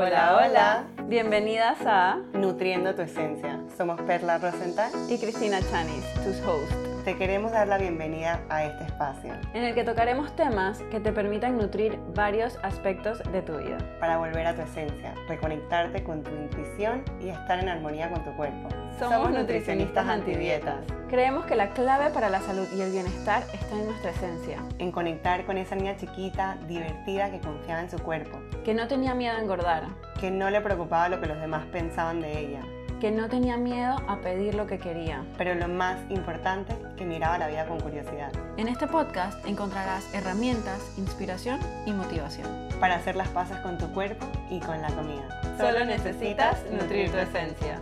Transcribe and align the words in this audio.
Hola, 0.00 0.36
hola. 0.36 0.84
Bienvenidas 1.08 1.78
a 1.84 2.18
Nutriendo 2.32 2.94
tu 2.94 3.02
Esencia. 3.02 3.58
Somos 3.76 4.00
Perla 4.02 4.38
Rosenthal 4.38 4.92
y 5.08 5.18
Cristina 5.18 5.58
Chanis, 5.72 6.04
tus 6.22 6.40
hosts 6.46 6.88
te 7.08 7.16
queremos 7.16 7.52
dar 7.52 7.66
la 7.68 7.78
bienvenida 7.78 8.42
a 8.50 8.66
este 8.66 8.84
espacio. 8.84 9.32
En 9.54 9.64
el 9.64 9.74
que 9.74 9.82
tocaremos 9.82 10.36
temas 10.36 10.78
que 10.90 11.00
te 11.00 11.10
permitan 11.10 11.56
nutrir 11.56 11.98
varios 12.14 12.58
aspectos 12.62 13.22
de 13.32 13.40
tu 13.40 13.56
vida. 13.56 13.78
Para 13.98 14.18
volver 14.18 14.46
a 14.46 14.54
tu 14.54 14.60
esencia, 14.60 15.14
reconectarte 15.26 16.04
con 16.04 16.22
tu 16.22 16.30
intuición 16.32 17.02
y 17.18 17.30
estar 17.30 17.60
en 17.60 17.70
armonía 17.70 18.10
con 18.10 18.22
tu 18.24 18.36
cuerpo. 18.36 18.68
Somos, 18.98 19.30
nutricionistas 19.30 20.08
antidietas. 20.08 20.76
Creemos 21.08 21.46
que 21.46 21.54
la 21.54 21.70
clave 21.70 22.10
para 22.10 22.28
la 22.28 22.40
salud 22.40 22.66
y 22.76 22.80
el 22.80 22.90
bienestar 22.90 23.44
está 23.52 23.76
en 23.76 23.86
nuestra 23.86 24.10
esencia. 24.10 24.58
En 24.78 24.92
conectar 24.92 25.46
con 25.46 25.56
esa 25.56 25.74
niña 25.74 25.96
chiquita, 25.96 26.58
divertida, 26.66 27.30
que 27.30 27.40
confiaba 27.40 27.80
en 27.80 27.90
su 27.90 27.98
cuerpo. 27.98 28.38
Que 28.64 28.74
no 28.74 28.88
tenía 28.88 29.14
miedo 29.14 29.36
a 29.36 29.40
engordar. 29.40 29.84
Que 30.20 30.30
no 30.30 30.50
le 30.50 30.60
preocupaba 30.60 31.08
lo 31.08 31.20
que 31.20 31.26
los 31.26 31.40
demás 31.40 31.64
pensaban 31.72 32.20
de 32.20 32.38
ella 32.38 32.62
que 33.00 33.10
no 33.10 33.28
tenía 33.28 33.56
miedo 33.56 33.96
a 34.08 34.20
pedir 34.20 34.54
lo 34.54 34.66
que 34.66 34.78
quería. 34.78 35.24
Pero 35.36 35.54
lo 35.54 35.68
más 35.68 35.98
importante, 36.10 36.74
que 36.96 37.04
miraba 37.04 37.38
la 37.38 37.48
vida 37.48 37.66
con 37.66 37.80
curiosidad. 37.80 38.32
En 38.56 38.68
este 38.68 38.86
podcast 38.86 39.44
encontrarás 39.46 40.12
herramientas, 40.14 40.80
inspiración 40.98 41.60
y 41.86 41.92
motivación. 41.92 42.48
Para 42.80 42.96
hacer 42.96 43.16
las 43.16 43.28
pasas 43.28 43.60
con 43.60 43.78
tu 43.78 43.92
cuerpo 43.92 44.26
y 44.50 44.60
con 44.60 44.82
la 44.82 44.88
comida. 44.88 45.40
Solo 45.58 45.84
necesitas 45.84 46.58
nutrir 46.70 47.10
tu 47.10 47.18
esencia. 47.18 47.80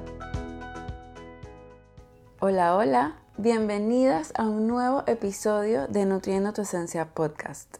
Hola, 2.38 2.76
hola. 2.76 3.16
Bienvenidas 3.38 4.34
a 4.36 4.42
un 4.42 4.66
nuevo 4.66 5.04
episodio 5.06 5.86
de 5.86 6.04
Nutriendo 6.04 6.52
tu 6.52 6.60
Esencia 6.60 7.14
podcast. 7.14 7.78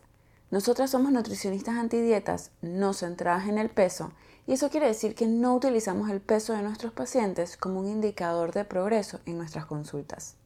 Nosotras 0.50 0.88
somos 0.88 1.12
nutricionistas 1.12 1.76
antidietas 1.76 2.52
no 2.62 2.94
centradas 2.94 3.48
en 3.48 3.58
el 3.58 3.68
peso 3.68 4.12
y 4.46 4.54
eso 4.54 4.70
quiere 4.70 4.86
decir 4.86 5.14
que 5.14 5.26
no 5.26 5.54
utilizamos 5.54 6.08
el 6.08 6.22
peso 6.22 6.54
de 6.54 6.62
nuestros 6.62 6.94
pacientes 6.94 7.58
como 7.58 7.80
un 7.80 7.86
indicador 7.86 8.54
de 8.54 8.64
progreso 8.64 9.20
en 9.26 9.36
nuestras 9.36 9.66
consultas. 9.66 10.36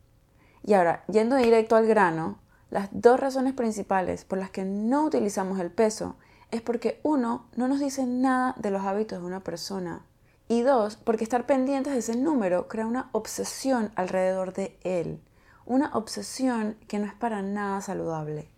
Y 0.64 0.72
ahora, 0.74 1.04
yendo 1.06 1.36
directo 1.36 1.76
al 1.76 1.86
grano, 1.86 2.40
las 2.68 2.88
dos 2.90 3.20
razones 3.20 3.54
principales 3.54 4.24
por 4.24 4.38
las 4.38 4.50
que 4.50 4.64
no 4.64 5.04
utilizamos 5.04 5.60
el 5.60 5.70
peso 5.70 6.16
es 6.50 6.62
porque 6.62 6.98
uno, 7.04 7.46
no 7.54 7.68
nos 7.68 7.78
dice 7.78 8.04
nada 8.06 8.56
de 8.58 8.72
los 8.72 8.82
hábitos 8.82 9.20
de 9.20 9.26
una 9.26 9.44
persona 9.44 10.04
y 10.50 10.62
dos, 10.62 10.96
porque 10.96 11.22
estar 11.22 11.46
pendientes 11.46 11.92
de 11.92 12.00
ese 12.00 12.16
número 12.16 12.66
crea 12.66 12.84
una 12.84 13.08
obsesión 13.12 13.92
alrededor 13.94 14.52
de 14.52 14.76
él, 14.82 15.20
una 15.64 15.94
obsesión 15.94 16.76
que 16.88 16.98
no 16.98 17.06
es 17.06 17.14
para 17.14 17.40
nada 17.40 17.80
saludable. 17.82 18.48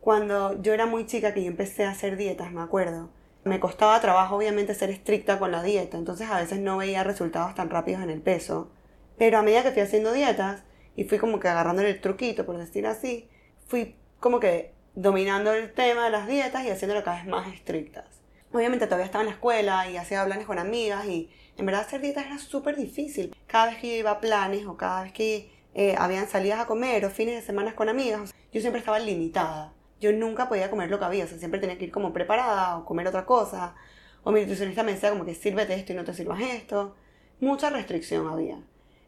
Cuando 0.00 0.60
yo 0.60 0.74
era 0.74 0.86
muy 0.86 1.06
chica 1.06 1.32
que 1.32 1.44
yo 1.44 1.46
empecé 1.46 1.84
a 1.84 1.92
hacer 1.92 2.16
dietas, 2.16 2.50
me 2.50 2.62
acuerdo, 2.62 3.10
me 3.44 3.60
costaba 3.60 4.00
trabajo 4.00 4.34
obviamente 4.34 4.74
ser 4.74 4.90
estricta 4.90 5.38
con 5.38 5.52
la 5.52 5.62
dieta, 5.62 5.96
entonces 5.96 6.28
a 6.28 6.40
veces 6.40 6.58
no 6.58 6.78
veía 6.78 7.04
resultados 7.04 7.54
tan 7.54 7.70
rápidos 7.70 8.02
en 8.02 8.10
el 8.10 8.20
peso. 8.20 8.72
Pero 9.16 9.38
a 9.38 9.42
medida 9.42 9.62
que 9.62 9.70
fui 9.70 9.82
haciendo 9.82 10.12
dietas 10.12 10.64
y 10.96 11.04
fui 11.04 11.18
como 11.18 11.38
que 11.38 11.46
agarrando 11.46 11.82
el 11.82 12.00
truquito, 12.00 12.44
por 12.44 12.58
decir 12.58 12.88
así, 12.88 13.28
fui 13.68 13.94
como 14.18 14.40
que 14.40 14.74
dominando 14.96 15.52
el 15.52 15.72
tema 15.74 16.06
de 16.06 16.10
las 16.10 16.26
dietas 16.26 16.64
y 16.64 16.70
haciéndolo 16.70 17.04
cada 17.04 17.18
vez 17.18 17.26
más 17.26 17.54
estrictas. 17.54 18.23
Obviamente 18.54 18.86
todavía 18.86 19.04
estaba 19.04 19.22
en 19.22 19.28
la 19.28 19.34
escuela 19.34 19.90
y 19.90 19.98
hacía 19.98 20.24
planes 20.24 20.46
con 20.46 20.58
amigas 20.58 21.04
y 21.04 21.28
en 21.58 21.66
verdad 21.66 21.82
hacer 21.82 22.00
dietas 22.00 22.24
era 22.24 22.38
súper 22.38 22.76
difícil. 22.76 23.36
Cada 23.46 23.66
vez 23.66 23.76
que 23.76 23.98
iba 23.98 24.10
a 24.12 24.20
planes 24.20 24.64
o 24.64 24.78
cada 24.78 25.02
vez 25.02 25.12
que 25.12 25.50
eh, 25.74 25.94
habían 25.98 26.26
salidas 26.28 26.60
a 26.60 26.66
comer 26.66 27.04
o 27.04 27.10
fines 27.10 27.34
de 27.34 27.42
semana 27.42 27.74
con 27.74 27.90
amigas, 27.90 28.32
yo 28.52 28.60
siempre 28.62 28.78
estaba 28.78 28.98
limitada 28.98 29.74
yo 30.04 30.12
nunca 30.12 30.48
podía 30.48 30.70
comer 30.70 30.90
lo 30.90 30.98
que 30.98 31.04
había, 31.06 31.24
o 31.24 31.26
sea, 31.26 31.38
siempre 31.38 31.58
tenía 31.60 31.78
que 31.78 31.86
ir 31.86 31.90
como 31.90 32.12
preparada 32.12 32.76
o 32.76 32.84
comer 32.84 33.08
otra 33.08 33.24
cosa. 33.24 33.74
O 34.22 34.32
mi 34.32 34.40
nutricionista 34.40 34.82
me 34.82 34.92
decía 34.92 35.10
como 35.10 35.24
que 35.24 35.34
sírvete 35.34 35.74
esto 35.74 35.92
y 35.92 35.96
no 35.96 36.04
te 36.04 36.12
sirvas 36.12 36.40
esto. 36.42 36.94
Mucha 37.40 37.70
restricción 37.70 38.28
había. 38.28 38.58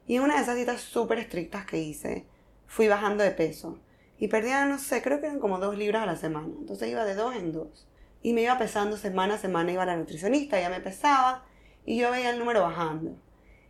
Y 0.07 0.19
una 0.19 0.37
de 0.37 0.43
esas 0.43 0.57
dietas 0.57 0.81
súper 0.81 1.19
estrictas 1.19 1.67
que 1.67 1.79
hice, 1.79 2.27
fui 2.67 2.89
bajando 2.89 3.25
de 3.25 3.31
peso. 3.31 3.79
Y 4.19 4.29
perdía, 4.29 4.65
no 4.65 4.79
sé, 4.79 5.03
creo 5.03 5.21
que 5.21 5.27
eran 5.27 5.39
como 5.39 5.59
dos 5.59 5.77
libras 5.77 6.03
a 6.03 6.07
la 6.07 6.17
semana. 6.17 6.49
Entonces 6.59 6.89
iba 6.89 7.05
de 7.05 7.15
dos 7.15 7.35
en 7.37 7.53
dos. 7.53 7.87
Y 8.23 8.33
me 8.33 8.43
iba 8.43 8.59
pesando 8.59 8.97
semana 8.97 9.35
a 9.35 9.39
semana, 9.39 9.73
iba 9.73 9.83
a 9.83 9.87
la 9.87 9.97
nutricionista, 9.97 10.59
ella 10.59 10.71
me 10.71 10.81
pesaba 10.81 11.45
y 11.85 11.99
yo 11.99 12.11
veía 12.11 12.31
el 12.31 12.39
número 12.39 12.63
bajando. 12.63 13.17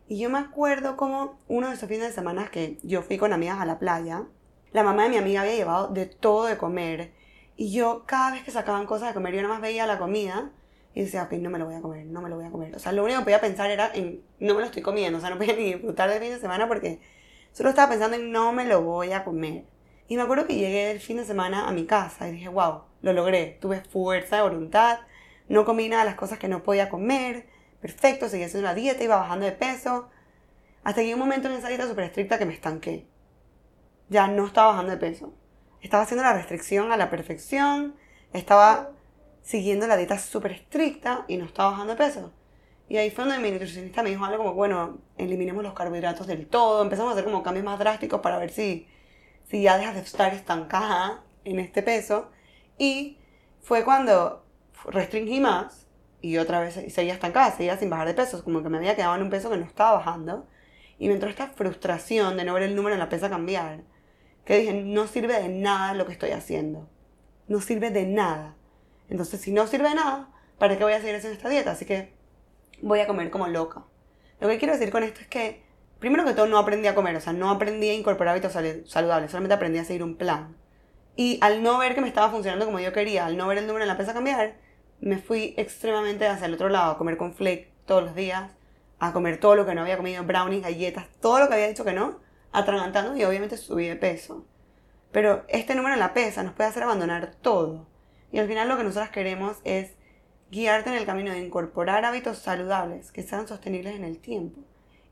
Y 0.09 0.19
yo 0.19 0.31
me 0.31 0.39
acuerdo 0.39 0.97
como 0.97 1.39
uno 1.49 1.69
de 1.69 1.75
esos 1.75 1.89
fines 1.89 2.09
de 2.09 2.13
semana 2.13 2.49
que 2.51 2.79
yo 2.83 3.03
fui 3.03 3.19
con 3.19 3.33
amigas 3.33 3.61
a 3.61 3.67
la 3.67 3.79
playa, 3.79 4.25
la 4.73 4.83
mamá 4.83 5.05
de 5.05 5.09
mi 5.09 5.17
amiga 5.17 5.43
había 5.43 5.55
llevado 5.55 5.89
de 5.89 6.07
todo 6.07 6.47
de 6.47 6.57
comer. 6.57 7.13
Y 7.57 7.73
yo 7.73 8.05
cada 8.07 8.33
vez 8.33 8.45
que 8.45 8.51
sacaban 8.51 8.87
cosas 8.87 9.09
de 9.09 9.15
comer, 9.15 9.35
yo 9.35 9.43
nada 9.43 9.55
más 9.55 9.63
veía 9.63 9.87
la 9.87 9.99
comida 9.99 10.53
y 10.95 11.03
decía, 11.03 11.25
ok, 11.25 11.33
no 11.33 11.51
me 11.51 11.59
lo 11.59 11.67
voy 11.67 11.75
a 11.75 11.81
comer, 11.81 12.07
no 12.07 12.23
me 12.23 12.29
lo 12.29 12.37
voy 12.37 12.47
a 12.47 12.51
comer. 12.51 12.75
O 12.75 12.79
sea, 12.79 12.93
lo 12.93 13.05
único 13.05 13.19
que 13.19 13.25
podía 13.25 13.41
pensar 13.41 13.71
era 13.71 13.91
en, 13.95 14.23
no 14.39 14.55
me 14.55 14.61
lo 14.61 14.67
estoy 14.67 14.83
comiendo. 14.83 15.19
O 15.19 15.21
sea, 15.21 15.31
no 15.31 15.39
podía 15.39 15.53
ni 15.57 15.75
disfrutar 15.75 16.09
del 16.09 16.21
fin 16.21 16.31
de 16.31 16.39
semana 16.39 16.69
porque 16.69 17.01
solo 17.53 17.71
estaba 17.71 17.91
pensando 17.91 18.17
en, 18.17 18.33
no 18.33 18.53
me 18.53 18.65
lo 18.65 18.83
voy 18.83 19.13
a 19.13 19.25
comer. 19.25 19.65
Y 20.09 20.17
me 20.17 20.23
acuerdo 20.23 20.47
que 20.47 20.55
llegué 20.55 20.91
el 20.93 21.01
fin 21.01 21.17
de 21.17 21.25
semana 21.25 21.69
a 21.69 21.73
mi 21.73 21.85
casa 21.85 22.29
y 22.29 22.33
dije, 22.33 22.49
wow, 22.49 22.83
lo 23.07 23.13
logré. 23.13 23.59
Tuve 23.61 23.81
fuerza 23.81 24.37
de 24.37 24.43
voluntad, 24.43 25.01
no 25.49 25.65
comí 25.65 25.89
nada 25.89 26.05
de 26.05 26.11
las 26.11 26.19
cosas 26.19 26.39
que 26.39 26.49
no 26.49 26.63
podía 26.63 26.89
comer. 26.89 27.47
Perfecto, 27.81 28.29
seguí 28.29 28.45
haciendo 28.45 28.69
la 28.69 28.75
dieta, 28.75 29.03
iba 29.03 29.17
bajando 29.17 29.47
de 29.47 29.53
peso. 29.53 30.11
Hasta 30.85 31.03
que 31.03 31.15
un 31.15 31.21
momento 31.21 31.49
en 31.49 31.55
esa 31.55 31.69
dieta 31.69 31.87
súper 31.87 32.05
estricta 32.05 32.39
que 32.39 32.47
me 32.47 32.55
estanqué 32.55 33.07
ya 34.09 34.29
no 34.29 34.47
estaba 34.47 34.69
bajando 34.69 34.93
de 34.93 34.99
peso. 34.99 35.35
Estaba 35.81 36.03
haciendo 36.05 36.25
la 36.25 36.35
restricción 36.35 36.93
a 36.93 36.97
la 36.97 37.11
perfección, 37.11 37.97
estaba 38.33 38.91
siguiendo 39.43 39.87
la 39.87 39.97
dieta 39.97 40.19
súper 40.19 40.53
estricta 40.53 41.25
y 41.29 41.37
no 41.37 41.45
estaba 41.45 41.71
bajando 41.71 41.95
de 41.95 41.99
peso. 41.99 42.33
Y 42.89 42.99
ahí 42.99 43.11
fue 43.11 43.25
donde 43.25 43.41
mi 43.41 43.51
nutricionista 43.51 44.03
me 44.03 44.11
dijo 44.11 44.25
algo 44.25 44.39
como, 44.39 44.55
bueno, 44.55 44.99
eliminemos 45.19 45.63
los 45.63 45.75
carbohidratos 45.75 46.27
del 46.27 46.47
todo, 46.47 46.83
empezamos 46.83 47.11
a 47.11 47.13
hacer 47.15 47.25
como 47.25 47.43
cambios 47.43 47.65
más 47.65 47.79
drásticos 47.79 48.21
para 48.21 48.39
ver 48.39 48.51
si, 48.51 48.87
si 49.45 49.63
ya 49.63 49.77
dejas 49.77 49.95
de 49.95 50.03
estar 50.03 50.33
estancada 50.33 51.25
en 51.45 51.59
este 51.59 51.83
peso. 51.83 52.31
Y 52.79 53.19
fue 53.61 53.85
cuando 53.85 54.45
restringí 54.87 55.41
más 55.41 55.87
y 56.21 56.39
otra 56.39 56.61
vez 56.61 56.75
seguía 56.93 57.15
estancada, 57.15 57.51
seguía 57.53 57.77
sin 57.77 57.91
bajar 57.91 58.09
de 58.09 58.15
peso, 58.15 58.43
como 58.43 58.63
que 58.63 58.69
me 58.69 58.79
había 58.79 58.97
quedado 58.97 59.15
en 59.17 59.23
un 59.23 59.31
peso 59.31 59.51
que 59.51 59.57
no 59.57 59.65
estaba 59.65 59.99
bajando. 59.99 60.47
Y 60.99 61.09
me 61.09 61.15
entró 61.15 61.29
esta 61.29 61.49
frustración 61.49 62.37
de 62.37 62.45
no 62.45 62.55
ver 62.55 62.63
el 62.63 62.75
número 62.75 62.95
en 62.95 63.01
la 63.01 63.09
pesa 63.09 63.29
cambiar 63.29 63.81
que 64.47 64.59
dije, 64.61 64.73
no 64.73 65.07
sirve 65.09 65.43
de 65.43 65.49
nada 65.49 65.93
lo 65.93 66.07
que 66.07 66.13
estoy 66.13 66.31
haciendo. 66.31 66.89
No 67.49 67.61
sirve 67.61 67.91
de 67.91 68.07
nada. 68.07 68.55
Entonces, 69.11 69.41
si 69.41 69.53
no 69.53 69.67
sirve 69.67 69.89
de 69.89 69.97
nada, 69.97 70.31
¿para 70.59 70.79
qué 70.79 70.85
voy 70.85 70.93
a 70.93 71.01
seguir 71.01 71.17
haciendo 71.17 71.37
esta 71.37 71.49
dieta? 71.49 71.73
Así 71.73 71.85
que 71.85 72.15
voy 72.81 73.01
a 73.01 73.09
comer 73.09 73.31
como 73.31 73.49
loca. 73.49 73.85
Lo 74.41 74.49
que 74.49 74.59
quiero 74.59 74.73
decir 74.73 74.91
con 74.91 75.03
esto 75.03 75.21
es 75.21 75.27
que, 75.27 75.65
primero 75.99 76.25
que 76.25 76.33
todo, 76.33 76.47
no 76.47 76.59
aprendí 76.59 76.87
a 76.87 76.95
comer, 76.95 77.17
o 77.17 77.21
sea, 77.21 77.33
no 77.33 77.51
aprendí 77.51 77.91
a 77.91 77.95
incorporar 77.95 78.33
hábitos 78.33 78.53
saludables, 78.53 79.33
solamente 79.33 79.55
aprendí 79.55 79.79
a 79.79 79.85
seguir 79.85 80.05
un 80.05 80.17
plan. 80.17 80.57
Y 81.17 81.39
al 81.41 81.63
no 81.63 81.79
ver 81.79 81.95
que 81.95 82.03
me 82.03 82.09
estaba 82.09 82.31
funcionando 82.31 82.67
como 82.67 82.79
yo 82.79 82.93
quería, 82.93 83.27
al 83.27 83.37
no 83.37 83.47
ver 83.47 83.59
el 83.59 83.67
número 83.67 83.85
en 83.85 83.89
la 83.89 83.97
pesa 83.97 84.13
cambiar, 84.13 84.57
me 85.01 85.19
fui 85.19 85.55
extremadamente 85.57 86.27
hacia 86.27 86.47
el 86.47 86.55
otro 86.55 86.69
lado, 86.69 86.93
a 86.93 86.99
comer 86.99 87.17
con 87.17 87.33
flake 87.33 87.73
todos 87.87 88.05
los 88.05 88.15
días, 88.15 88.53
a 88.99 89.13
comer 89.13 89.39
todo 89.39 89.55
lo 89.55 89.67
que 89.67 89.75
no 89.75 89.83
había 89.83 89.97
comido, 89.97 90.25
brownies, 90.25 90.63
galletas, 90.63 91.07
todo 91.21 91.39
lo 91.41 91.49
que 91.49 91.55
había 91.55 91.69
dicho 91.69 91.85
que 91.85 91.93
no, 91.93 92.19
atragantando 92.53 93.17
y 93.17 93.25
obviamente 93.25 93.57
subí 93.57 93.89
de 93.89 93.97
peso. 93.97 94.45
Pero 95.11 95.45
este 95.49 95.75
número 95.75 95.95
en 95.95 96.01
la 96.01 96.13
pesa 96.13 96.43
nos 96.43 96.53
puede 96.53 96.69
hacer 96.69 96.83
abandonar 96.83 97.35
todo. 97.41 97.87
Y 98.33 98.39
al 98.39 98.49
final 98.49 98.69
lo 98.69 98.77
que 98.77 98.85
nosotros 98.85 99.11
queremos 99.11 99.59
es 99.65 99.93
guiarte 100.51 100.91
en 100.91 100.97
el 100.97 101.07
camino 101.07 101.33
de 101.33 101.41
incorporar 101.41 102.05
hábitos 102.05 102.39
saludables 102.39 103.13
que 103.13 103.23
sean 103.23 103.49
sostenibles 103.49 103.95
en 103.95 104.05
el 104.05 104.19
tiempo. 104.19 104.61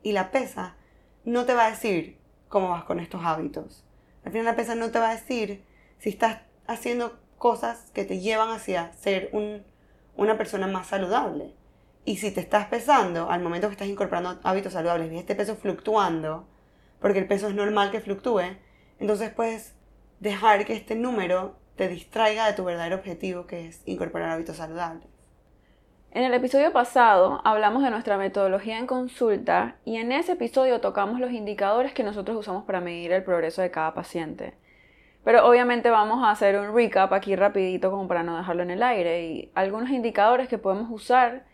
Y 0.02 0.12
la 0.12 0.30
pesa 0.30 0.76
no 1.24 1.46
te 1.46 1.54
va 1.54 1.66
a 1.66 1.70
decir 1.70 2.18
cómo 2.48 2.68
vas 2.70 2.84
con 2.84 3.00
estos 3.00 3.24
hábitos. 3.24 3.84
Al 4.24 4.32
final 4.32 4.44
la 4.44 4.56
pesa 4.56 4.74
no 4.74 4.90
te 4.90 4.98
va 4.98 5.10
a 5.10 5.14
decir 5.14 5.64
si 5.98 6.10
estás 6.10 6.40
haciendo 6.66 7.18
cosas 7.38 7.90
que 7.92 8.04
te 8.04 8.20
llevan 8.20 8.50
hacia 8.50 8.92
ser 8.94 9.30
una 10.16 10.38
persona 10.38 10.66
más 10.66 10.86
saludable. 10.86 11.54
Y 12.04 12.18
si 12.18 12.30
te 12.30 12.40
estás 12.40 12.66
pesando 12.66 13.30
al 13.30 13.42
momento 13.42 13.68
que 13.68 13.72
estás 13.72 13.88
incorporando 13.88 14.38
hábitos 14.42 14.74
saludables 14.74 15.12
y 15.12 15.18
este 15.18 15.34
peso 15.34 15.56
fluctuando, 15.56 16.46
porque 17.00 17.18
el 17.18 17.26
peso 17.26 17.48
es 17.48 17.54
normal 17.54 17.90
que 17.90 18.00
fluctúe, 18.00 18.56
entonces 18.98 19.30
puedes 19.30 19.74
dejar 20.20 20.64
que 20.64 20.74
este 20.74 20.94
número 20.94 21.56
te 21.76 21.88
distraiga 21.88 22.46
de 22.46 22.52
tu 22.52 22.64
verdadero 22.64 22.96
objetivo, 22.96 23.46
que 23.46 23.66
es 23.66 23.82
incorporar 23.86 24.30
hábitos 24.30 24.56
saludables. 24.56 25.08
En 26.12 26.22
el 26.22 26.32
episodio 26.32 26.72
pasado 26.72 27.40
hablamos 27.44 27.82
de 27.82 27.90
nuestra 27.90 28.16
metodología 28.16 28.78
en 28.78 28.86
consulta 28.86 29.76
y 29.84 29.96
en 29.96 30.12
ese 30.12 30.32
episodio 30.32 30.80
tocamos 30.80 31.18
los 31.18 31.32
indicadores 31.32 31.92
que 31.92 32.04
nosotros 32.04 32.36
usamos 32.36 32.64
para 32.64 32.80
medir 32.80 33.10
el 33.10 33.24
progreso 33.24 33.62
de 33.62 33.72
cada 33.72 33.94
paciente. 33.94 34.56
Pero 35.24 35.48
obviamente 35.48 35.88
vamos 35.88 36.22
a 36.22 36.30
hacer 36.30 36.58
un 36.58 36.74
recap 36.74 37.12
aquí 37.12 37.34
rapidito 37.34 37.90
como 37.90 38.06
para 38.06 38.22
no 38.22 38.36
dejarlo 38.36 38.62
en 38.62 38.70
el 38.70 38.82
aire 38.82 39.26
y 39.26 39.50
algunos 39.54 39.90
indicadores 39.90 40.48
que 40.48 40.58
podemos 40.58 40.90
usar 40.90 41.44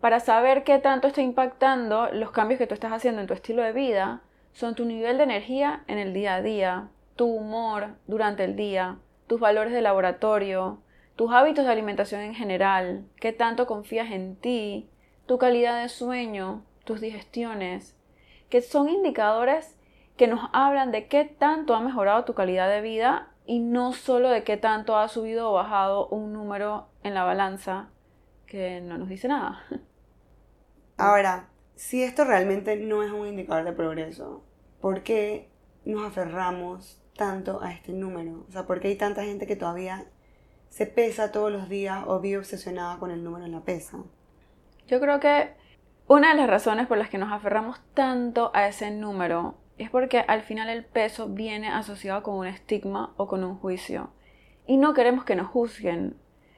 para 0.00 0.20
saber 0.20 0.64
qué 0.64 0.78
tanto 0.78 1.08
está 1.08 1.22
impactando 1.22 2.10
los 2.12 2.30
cambios 2.30 2.58
que 2.58 2.66
tú 2.66 2.74
estás 2.74 2.92
haciendo 2.92 3.22
en 3.22 3.26
tu 3.26 3.32
estilo 3.32 3.62
de 3.62 3.72
vida 3.72 4.20
son 4.52 4.74
tu 4.74 4.84
nivel 4.84 5.16
de 5.16 5.24
energía 5.24 5.82
en 5.86 5.98
el 5.98 6.12
día 6.12 6.36
a 6.36 6.42
día, 6.42 6.88
tu 7.16 7.26
humor 7.26 7.96
durante 8.06 8.44
el 8.44 8.56
día, 8.56 8.98
tus 9.26 9.40
valores 9.40 9.72
de 9.72 9.80
laboratorio, 9.80 10.82
tus 11.16 11.32
hábitos 11.32 11.64
de 11.64 11.72
alimentación 11.72 12.20
en 12.20 12.34
general, 12.34 13.04
qué 13.18 13.32
tanto 13.32 13.66
confías 13.66 14.10
en 14.10 14.36
ti, 14.36 14.88
tu 15.26 15.38
calidad 15.38 15.82
de 15.82 15.88
sueño, 15.88 16.62
tus 16.84 17.00
digestiones, 17.00 17.96
que 18.50 18.60
son 18.60 18.88
indicadores 18.88 19.75
que 20.16 20.28
nos 20.28 20.48
hablan 20.52 20.92
de 20.92 21.08
qué 21.08 21.24
tanto 21.24 21.74
ha 21.74 21.80
mejorado 21.80 22.24
tu 22.24 22.34
calidad 22.34 22.68
de 22.68 22.80
vida 22.80 23.32
y 23.44 23.60
no 23.60 23.92
solo 23.92 24.30
de 24.30 24.42
qué 24.42 24.56
tanto 24.56 24.96
ha 24.96 25.08
subido 25.08 25.50
o 25.50 25.54
bajado 25.54 26.08
un 26.08 26.32
número 26.32 26.88
en 27.02 27.14
la 27.14 27.24
balanza 27.24 27.90
que 28.46 28.80
no 28.80 28.98
nos 28.98 29.08
dice 29.08 29.28
nada. 29.28 29.62
Ahora, 30.96 31.48
si 31.74 32.02
esto 32.02 32.24
realmente 32.24 32.76
no 32.76 33.02
es 33.02 33.10
un 33.10 33.26
indicador 33.26 33.64
de 33.64 33.72
progreso, 33.72 34.44
¿por 34.80 35.02
qué 35.02 35.50
nos 35.84 36.06
aferramos 36.06 37.02
tanto 37.16 37.62
a 37.62 37.72
este 37.72 37.92
número? 37.92 38.46
O 38.48 38.50
sea, 38.50 38.66
¿por 38.66 38.80
qué 38.80 38.88
hay 38.88 38.96
tanta 38.96 39.22
gente 39.22 39.46
que 39.46 39.56
todavía 39.56 40.06
se 40.70 40.86
pesa 40.86 41.32
todos 41.32 41.52
los 41.52 41.68
días 41.68 42.04
o 42.06 42.20
vive 42.20 42.38
obsesionada 42.38 42.98
con 42.98 43.10
el 43.10 43.22
número 43.22 43.44
en 43.44 43.52
la 43.52 43.60
pesa? 43.60 43.98
Yo 44.86 45.00
creo 45.00 45.20
que 45.20 45.54
una 46.06 46.30
de 46.30 46.40
las 46.40 46.48
razones 46.48 46.86
por 46.86 46.96
las 46.96 47.10
que 47.10 47.18
nos 47.18 47.32
aferramos 47.32 47.80
tanto 47.92 48.50
a 48.54 48.66
ese 48.68 48.90
número 48.90 49.56
es 49.78 49.90
porque 49.90 50.20
al 50.20 50.42
final 50.42 50.68
el 50.68 50.84
peso 50.84 51.28
viene 51.28 51.68
asociado 51.68 52.22
con 52.22 52.36
un 52.36 52.46
estigma 52.46 53.12
o 53.16 53.26
con 53.26 53.44
un 53.44 53.56
juicio. 53.56 54.10
Y 54.66 54.78
no 54.78 54.94
queremos 54.94 55.24
que 55.24 55.36
nos 55.36 55.48
juzguen. 55.48 56.16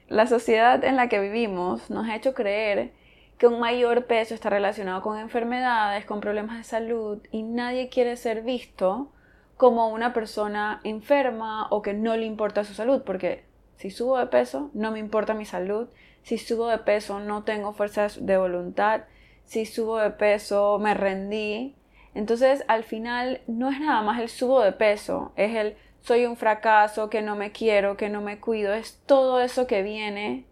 La 0.09 0.27
sociedad 0.27 0.83
en 0.85 0.97
la 0.97 1.09
que 1.09 1.21
vivimos 1.21 1.91
nos 1.91 2.09
ha 2.09 2.17
hecho 2.17 2.33
creer 2.33 2.93
que 3.39 3.47
un 3.47 3.61
mayor 3.61 4.07
peso 4.07 4.35
está 4.35 4.51
relacionado 4.51 5.03
con 5.03 5.19
enfermedades, 5.19 6.05
con 6.05 6.21
problemas 6.21 6.59
de 6.59 6.65
salud 6.65 7.19
y 7.31 7.43
nadie 7.43 7.89
quiere 7.89 8.17
ser 8.17 8.43
visto 8.43 9.13
como 9.57 9.89
una 9.89 10.13
persona 10.13 10.81
enferma 10.85 11.69
o 11.71 11.83
que 11.83 11.95
no 11.95 12.17
le 12.17 12.27
importa 12.27 12.65
su 12.65 12.75
salud, 12.75 13.03
porque 13.05 13.45
si 13.77 13.91
subo 13.91 14.19
de 14.19 14.27
peso 14.27 14.71
no 14.73 14.91
me 14.91 14.99
importa 14.99 15.35
mi 15.35 15.45
salud, 15.45 15.89
si 16.23 16.39
subo 16.39 16.69
de 16.69 16.79
peso 16.79 17.21
no 17.21 17.45
tengo 17.45 17.73
fuerzas 17.73 18.25
de 18.25 18.39
voluntad, 18.39 19.03
si 19.45 19.67
subo 19.67 19.99
de 19.99 20.11
peso 20.11 20.79
me 20.79 20.95
rendí, 20.95 21.75
entonces, 22.19 22.65
al 22.67 22.83
final, 22.83 23.43
no 23.47 23.71
es 23.71 23.79
nada 23.79 24.03
más 24.03 24.21
el 24.21 24.29
subo 24.29 24.61
de 24.61 24.73
peso, 24.73 25.31
es 25.37 25.55
el 25.55 25.77
soy 26.01 26.27
un 26.27 26.37
fracaso, 26.37 27.09
que 27.11 27.23
no 27.23 27.37
me 27.37 27.53
quiero, 27.53 27.97
que 27.97 28.09
no 28.09 28.21
me 28.21 28.41
cuido, 28.41 28.75
es 28.75 29.01
todo 29.07 29.41
eso 29.41 29.69
que 29.69 29.85
viene 29.85 30.45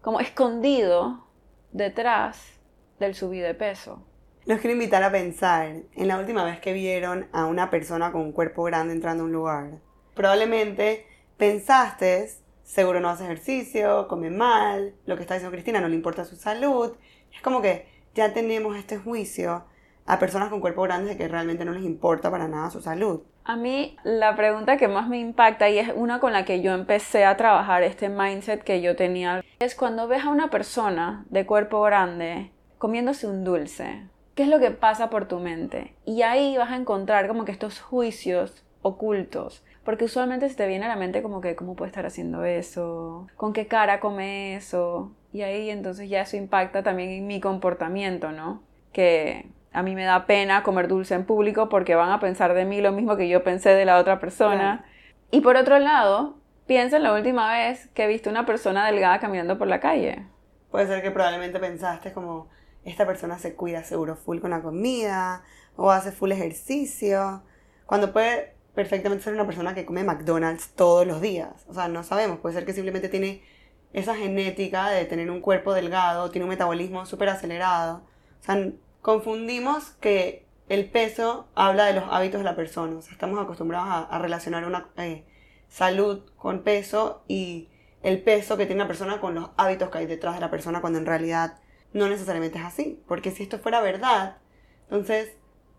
como 0.00 0.20
escondido 0.20 1.26
detrás 1.72 2.60
del 3.00 3.16
subir 3.16 3.42
de 3.42 3.54
peso. 3.54 4.06
Los 4.44 4.60
quiero 4.60 4.74
invitar 4.74 5.02
a 5.02 5.10
pensar 5.10 5.72
en 5.96 6.06
la 6.06 6.18
última 6.18 6.44
vez 6.44 6.60
que 6.60 6.72
vieron 6.72 7.26
a 7.32 7.46
una 7.46 7.68
persona 7.68 8.12
con 8.12 8.20
un 8.20 8.30
cuerpo 8.30 8.62
grande 8.62 8.92
entrando 8.92 9.24
a 9.24 9.26
un 9.26 9.32
lugar. 9.32 9.70
Probablemente 10.14 11.04
pensaste, 11.36 12.30
seguro 12.62 13.00
no 13.00 13.08
hace 13.08 13.24
ejercicio, 13.24 14.06
come 14.06 14.30
mal, 14.30 14.94
lo 15.04 15.16
que 15.16 15.22
está 15.22 15.34
diciendo 15.34 15.52
Cristina 15.52 15.80
no 15.80 15.88
le 15.88 15.96
importa 15.96 16.24
su 16.24 16.36
salud. 16.36 16.96
Es 17.34 17.42
como 17.42 17.60
que 17.60 17.88
ya 18.14 18.32
tenemos 18.32 18.76
este 18.76 18.98
juicio 18.98 19.64
a 20.08 20.18
personas 20.18 20.48
con 20.48 20.60
cuerpo 20.60 20.82
grandes 20.82 21.10
de 21.10 21.16
que 21.18 21.28
realmente 21.28 21.66
no 21.66 21.72
les 21.72 21.84
importa 21.84 22.30
para 22.30 22.48
nada 22.48 22.70
su 22.70 22.80
salud. 22.80 23.20
A 23.44 23.56
mí 23.56 23.96
la 24.04 24.34
pregunta 24.36 24.78
que 24.78 24.88
más 24.88 25.06
me 25.06 25.18
impacta 25.18 25.68
y 25.68 25.78
es 25.78 25.90
una 25.94 26.18
con 26.18 26.32
la 26.32 26.46
que 26.46 26.62
yo 26.62 26.72
empecé 26.72 27.26
a 27.26 27.36
trabajar 27.36 27.82
este 27.82 28.08
mindset 28.08 28.62
que 28.62 28.80
yo 28.80 28.96
tenía 28.96 29.44
es 29.60 29.74
cuando 29.74 30.08
ves 30.08 30.24
a 30.24 30.30
una 30.30 30.48
persona 30.48 31.26
de 31.28 31.44
cuerpo 31.44 31.82
grande 31.82 32.50
comiéndose 32.78 33.26
un 33.26 33.44
dulce. 33.44 34.08
¿Qué 34.34 34.44
es 34.44 34.48
lo 34.48 34.58
que 34.58 34.70
pasa 34.70 35.10
por 35.10 35.28
tu 35.28 35.40
mente? 35.40 35.94
Y 36.06 36.22
ahí 36.22 36.56
vas 36.56 36.70
a 36.70 36.76
encontrar 36.76 37.28
como 37.28 37.44
que 37.44 37.52
estos 37.52 37.80
juicios 37.80 38.64
ocultos. 38.80 39.62
Porque 39.84 40.04
usualmente 40.04 40.48
se 40.48 40.54
te 40.54 40.66
viene 40.66 40.86
a 40.86 40.88
la 40.88 40.96
mente 40.96 41.22
como 41.22 41.40
que, 41.40 41.56
¿cómo 41.56 41.74
puede 41.74 41.88
estar 41.90 42.06
haciendo 42.06 42.44
eso? 42.44 43.26
¿Con 43.36 43.52
qué 43.52 43.66
cara 43.66 44.00
come 44.00 44.56
eso? 44.56 45.12
Y 45.32 45.42
ahí 45.42 45.68
entonces 45.70 46.08
ya 46.08 46.22
eso 46.22 46.36
impacta 46.36 46.82
también 46.82 47.10
en 47.10 47.26
mi 47.26 47.40
comportamiento, 47.40 48.32
¿no? 48.32 48.62
Que 48.92 49.50
a 49.78 49.82
mí 49.84 49.94
me 49.94 50.02
da 50.02 50.26
pena 50.26 50.64
comer 50.64 50.88
dulce 50.88 51.14
en 51.14 51.24
público 51.24 51.68
porque 51.68 51.94
van 51.94 52.10
a 52.10 52.18
pensar 52.18 52.52
de 52.52 52.64
mí 52.64 52.80
lo 52.80 52.90
mismo 52.90 53.16
que 53.16 53.28
yo 53.28 53.44
pensé 53.44 53.70
de 53.70 53.84
la 53.84 53.98
otra 53.98 54.18
persona. 54.18 54.84
Y 55.30 55.40
por 55.40 55.54
otro 55.54 55.78
lado, 55.78 56.36
piensa 56.66 56.96
en 56.96 57.04
la 57.04 57.14
última 57.14 57.52
vez 57.52 57.86
que 57.94 58.08
viste 58.08 58.28
una 58.28 58.44
persona 58.44 58.84
delgada 58.84 59.20
caminando 59.20 59.56
por 59.56 59.68
la 59.68 59.78
calle. 59.78 60.26
Puede 60.72 60.88
ser 60.88 61.00
que 61.00 61.12
probablemente 61.12 61.60
pensaste 61.60 62.12
como, 62.12 62.48
esta 62.84 63.06
persona 63.06 63.38
se 63.38 63.54
cuida 63.54 63.84
seguro 63.84 64.16
full 64.16 64.40
con 64.40 64.50
la 64.50 64.62
comida 64.62 65.44
o 65.76 65.92
hace 65.92 66.10
full 66.10 66.32
ejercicio, 66.32 67.44
cuando 67.86 68.12
puede 68.12 68.56
perfectamente 68.74 69.22
ser 69.22 69.34
una 69.34 69.46
persona 69.46 69.76
que 69.76 69.86
come 69.86 70.02
McDonald's 70.02 70.70
todos 70.74 71.06
los 71.06 71.20
días. 71.20 71.66
O 71.68 71.74
sea, 71.74 71.86
no 71.86 72.02
sabemos, 72.02 72.40
puede 72.40 72.56
ser 72.56 72.66
que 72.66 72.72
simplemente 72.72 73.08
tiene 73.08 73.44
esa 73.92 74.16
genética 74.16 74.88
de 74.90 75.04
tener 75.04 75.30
un 75.30 75.40
cuerpo 75.40 75.72
delgado, 75.72 76.32
tiene 76.32 76.46
un 76.46 76.50
metabolismo 76.50 77.06
súper 77.06 77.28
acelerado. 77.28 78.02
O 78.40 78.44
sea, 78.44 78.56
confundimos 79.00 79.90
que 80.00 80.46
el 80.68 80.88
peso 80.90 81.48
habla 81.54 81.86
de 81.86 81.94
los 81.94 82.04
hábitos 82.10 82.40
de 82.40 82.44
la 82.44 82.56
persona. 82.56 82.96
O 82.96 83.02
sea, 83.02 83.12
estamos 83.12 83.40
acostumbrados 83.40 84.06
a, 84.10 84.18
relacionar 84.18 84.64
una 84.64 84.88
eh, 84.96 85.24
salud 85.68 86.22
con 86.36 86.62
peso 86.62 87.22
y 87.26 87.68
el 88.02 88.22
peso 88.22 88.56
que 88.56 88.66
tiene 88.66 88.82
una 88.82 88.88
persona 88.88 89.20
con 89.20 89.34
los 89.34 89.50
hábitos 89.56 89.90
que 89.90 89.98
hay 89.98 90.06
detrás 90.06 90.34
de 90.34 90.40
la 90.40 90.50
persona 90.50 90.80
cuando 90.80 90.98
en 90.98 91.06
realidad 91.06 91.58
no 91.92 92.08
necesariamente 92.08 92.58
es 92.58 92.64
así. 92.64 93.02
Porque 93.06 93.30
si 93.30 93.42
esto 93.42 93.58
fuera 93.58 93.80
verdad, 93.80 94.38
entonces 94.84 95.32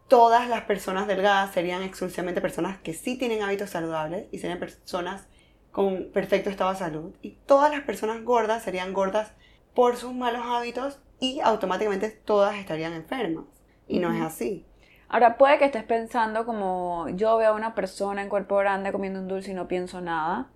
todas 0.08 0.50
las 0.50 0.64
personas 0.64 1.08
delgadas 1.08 1.54
serían 1.54 1.84
exclusivamente 1.84 2.42
personas 2.42 2.80
que 2.80 2.94
sí 2.94 3.18
tienen 3.18 3.44
hábitos 3.44 3.70
saludables 3.70 4.28
y 4.32 4.40
serían 4.40 4.60
personas 4.60 5.28
con 5.72 6.12
perfecto 6.12 6.50
estado 6.50 6.72
de 6.72 6.80
salud. 6.80 7.14
Y 7.22 7.38
todas 7.46 7.72
las 7.72 7.82
personas 7.82 8.24
gordas 8.24 8.64
serían 8.64 8.92
gordas 8.94 9.34
por 9.76 9.98
sus 9.98 10.14
malos 10.14 10.42
hábitos 10.44 11.00
y 11.20 11.40
automáticamente 11.42 12.10
todas 12.10 12.56
estarían 12.56 12.94
enfermas. 12.94 13.46
Y 13.88 14.00
no 14.00 14.14
es 14.14 14.22
así. 14.22 14.66
Ahora, 15.08 15.38
puede 15.38 15.58
que 15.58 15.66
estés 15.66 15.84
pensando 15.84 16.46
como 16.46 17.08
yo 17.10 17.38
veo 17.38 17.50
a 17.50 17.56
una 17.56 17.74
persona 17.74 18.22
en 18.22 18.30
cuerpo 18.30 18.58
grande 18.58 18.92
comiendo 18.92 19.20
un 19.20 19.28
dulce 19.28 19.52
y 19.52 19.56
no 19.56 19.68
pienso 19.68 20.02
nada. 20.02 20.48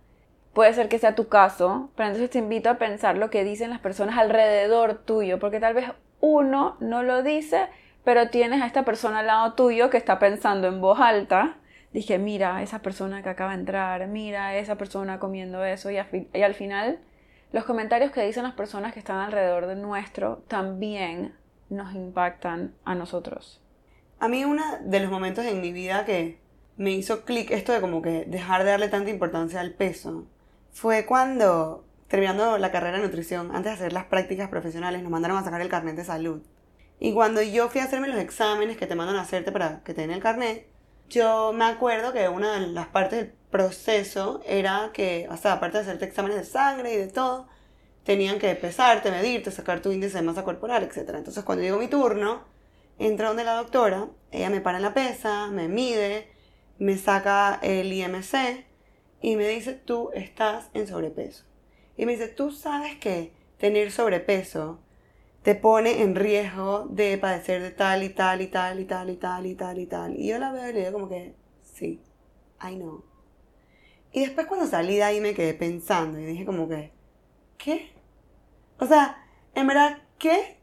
Puede 0.54 0.74
ser 0.74 0.88
que 0.88 1.00
sea 1.00 1.16
tu 1.16 1.28
caso, 1.28 1.90
pero 1.96 2.10
entonces 2.10 2.30
te 2.30 2.38
invito 2.38 2.70
a 2.70 2.78
pensar 2.78 3.18
lo 3.18 3.32
que 3.32 3.44
dicen 3.44 3.72
las 3.72 3.80
personas 3.80 4.20
alrededor 4.20 5.00
tuyo, 5.00 5.40
porque 5.40 5.60
tal 5.60 5.74
vez 5.74 5.86
uno 6.20 6.78
no 6.80 7.02
lo 7.02 7.24
dice, 7.24 7.68
pero 8.04 8.30
tienes 8.30 8.62
a 8.62 8.68
esta 8.68 8.86
persona 8.86 9.20
al 9.20 9.28
lado 9.28 9.54
tuyo 9.54 9.90
que 9.90 9.98
está 9.98 10.20
pensando 10.20 10.68
en 10.68 10.80
voz 10.80 11.00
alta. 11.00 11.58
Dije, 11.92 12.20
mira, 12.20 12.62
esa 12.62 12.84
persona 12.84 13.24
que 13.24 13.30
acaba 13.30 13.54
de 13.54 13.60
entrar, 13.60 14.08
mira, 14.08 14.56
esa 14.56 14.78
persona 14.78 15.20
comiendo 15.20 15.66
eso, 15.66 15.90
y, 15.90 15.98
y 16.34 16.42
al 16.44 16.54
final 16.54 17.00
los 17.54 17.64
comentarios 17.66 18.12
que 18.12 18.26
dicen 18.26 18.44
las 18.44 18.56
personas 18.56 18.94
que 18.94 19.00
están 19.00 19.20
alrededor 19.20 19.68
de 19.68 19.76
nuestro 19.76 20.44
también 20.48 21.36
nos 21.70 21.94
impactan 21.94 22.74
a 22.84 22.96
nosotros. 22.96 23.62
A 24.20 24.28
mí 24.28 24.44
uno 24.44 24.64
de 24.82 25.00
los 25.00 25.12
momentos 25.12 25.46
en 25.46 25.62
mi 25.62 25.72
vida 25.72 26.04
que 26.04 26.40
me 26.78 26.92
hizo 26.92 27.24
clic 27.26 27.52
esto 27.52 27.72
de 27.72 27.80
como 27.80 28.02
que 28.02 28.26
dejar 28.26 28.64
de 28.64 28.72
darle 28.72 28.90
tanta 28.90 29.12
importancia 29.12 29.62
al 29.62 29.72
peso 29.72 30.26
fue 30.72 31.06
cuando 31.06 31.86
terminando 32.08 32.58
la 32.58 32.72
carrera 32.72 32.98
de 32.98 33.04
nutrición, 33.04 33.56
antes 33.56 33.66
de 33.66 33.72
hacer 33.72 33.94
las 33.94 34.06
prácticas 34.06 34.50
profesionales, 34.50 35.02
nos 35.02 35.12
mandaron 35.12 35.38
a 35.38 35.44
sacar 35.44 35.62
el 35.62 35.70
carnet 35.70 35.96
de 35.96 36.04
salud. 36.04 36.42
Y 37.00 37.14
cuando 37.14 37.42
yo 37.42 37.70
fui 37.70 37.82
a 37.82 37.86
hacerme 37.86 38.08
los 38.08 38.20
exámenes 38.20 38.78
que 38.78 38.88
te 38.88 38.96
mandan 38.96 39.16
a 39.16 39.22
hacerte 39.22 39.52
para 39.52 39.84
que 39.84 39.94
te 39.94 40.02
den 40.02 40.12
el 40.12 40.22
carnet, 40.22 40.68
yo 41.10 41.54
me 41.54 41.66
acuerdo 41.66 42.14
que 42.14 42.28
una 42.30 42.60
de 42.60 42.68
las 42.68 42.88
partes 42.88 43.20
del 43.20 43.34
proceso 43.52 44.42
era 44.46 44.92
que, 44.94 45.28
o 45.30 45.38
sea, 45.38 45.54
aparte 45.54 45.78
de 45.78 45.84
hacerte 45.84 46.06
exámenes 46.06 46.38
de 46.38 46.46
sangre 46.46 46.94
y 46.94 46.98
de 46.98 47.08
todo, 47.08 47.48
tenían 48.04 48.40
que 48.40 48.56
pesarte, 48.56 49.12
medirte, 49.12 49.52
sacar 49.52 49.82
tu 49.82 49.92
índice 49.92 50.18
de 50.18 50.24
masa 50.24 50.44
corporal, 50.44 50.84
etc. 50.84 51.12
Entonces, 51.16 51.44
cuando 51.44 51.64
llegó 51.64 51.78
mi 51.78 51.88
turno, 51.88 52.44
entra 53.00 53.28
donde 53.28 53.44
la 53.44 53.56
doctora, 53.56 54.10
ella 54.32 54.50
me 54.50 54.62
para 54.62 54.78
en 54.78 54.84
la 54.84 54.94
pesa, 54.94 55.48
me 55.48 55.68
mide, 55.68 56.30
me 56.80 56.98
saca 56.98 57.60
el 57.62 57.92
IMC 57.94 58.66
y 59.22 59.36
me 59.36 59.48
dice, 59.48 59.74
tú 59.74 60.10
estás 60.14 60.70
en 60.74 60.88
sobrepeso. 60.88 61.46
Y 61.96 62.06
me 62.06 62.14
dice, 62.14 62.28
tú 62.28 62.52
sabes 62.52 62.96
que 62.98 63.34
tener 63.58 63.92
sobrepeso 63.92 64.83
te 65.44 65.56
pone 65.56 66.02
en 66.02 66.16
riesgo 66.16 66.88
de 66.90 67.18
padecer 67.18 67.62
de 67.62 67.72
tal 67.72 68.04
y 68.04 68.10
tal 68.10 68.42
y 68.42 68.48
tal 68.48 68.80
y 68.80 68.86
tal 68.86 69.10
y 69.10 69.18
tal 69.18 69.46
y 69.46 69.56
tal 69.56 69.80
y 69.80 69.86
tal. 69.86 70.20
Y 70.20 70.28
yo 70.30 70.40
la 70.40 70.52
veo 70.52 70.70
y 70.70 70.74
le 70.74 70.80
digo 70.80 70.94
como 70.94 71.10
que, 71.10 71.36
sí, 71.62 72.02
I 72.62 72.76
know. 72.76 73.04
Y 74.14 74.22
después 74.22 74.48
cuando 74.48 74.68
salí 74.68 74.96
de 74.96 75.04
ahí 75.04 75.20
me 75.20 75.34
quedé 75.34 75.54
pensando 75.54 76.20
y 76.20 76.26
dije 76.26 76.46
como 76.46 76.70
que, 76.70 76.94
¿qué? 77.58 77.92
O 78.80 78.86
sea, 78.86 79.26
en 79.56 79.68
verdad, 79.68 80.00
¿qué? 80.18 80.60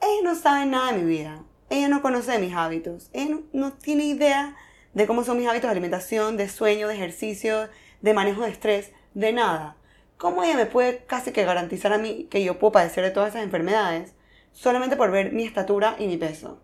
Ella 0.00 0.22
no 0.22 0.34
sabe 0.34 0.64
nada 0.66 0.92
de 0.92 0.98
mi 0.98 1.04
vida. 1.04 1.44
Ella 1.70 1.88
no 1.88 2.00
conoce 2.00 2.38
mis 2.38 2.54
hábitos. 2.54 3.10
Ella 3.12 3.40
no, 3.52 3.72
tiene 3.74 4.04
idea 4.04 4.56
de 4.94 5.06
cómo 5.06 5.24
son 5.24 5.38
mis 5.38 5.48
hábitos 5.48 5.68
de 5.68 5.72
alimentación, 5.72 6.36
de 6.36 6.48
sueño, 6.48 6.88
de 6.88 6.94
ejercicio, 6.94 7.68
de 8.00 8.14
manejo 8.14 8.42
de 8.42 8.50
estrés, 8.50 8.92
de 9.14 9.32
nada. 9.32 9.76
¿Cómo 10.18 10.42
ella 10.42 10.56
me 10.56 10.66
puede 10.66 11.04
casi 11.06 11.30
que 11.30 11.44
garantizar 11.44 11.92
a 11.92 11.98
mí 11.98 12.26
que 12.28 12.42
yo 12.42 12.58
puedo 12.58 12.72
padecer 12.72 13.04
de 13.04 13.12
todas 13.12 13.30
esas 13.30 13.44
enfermedades 13.44 14.14
solamente 14.52 14.96
por 14.96 15.12
ver 15.12 15.32
mi 15.32 15.44
estatura 15.44 15.94
y 15.96 16.08
mi 16.08 16.16
peso? 16.16 16.60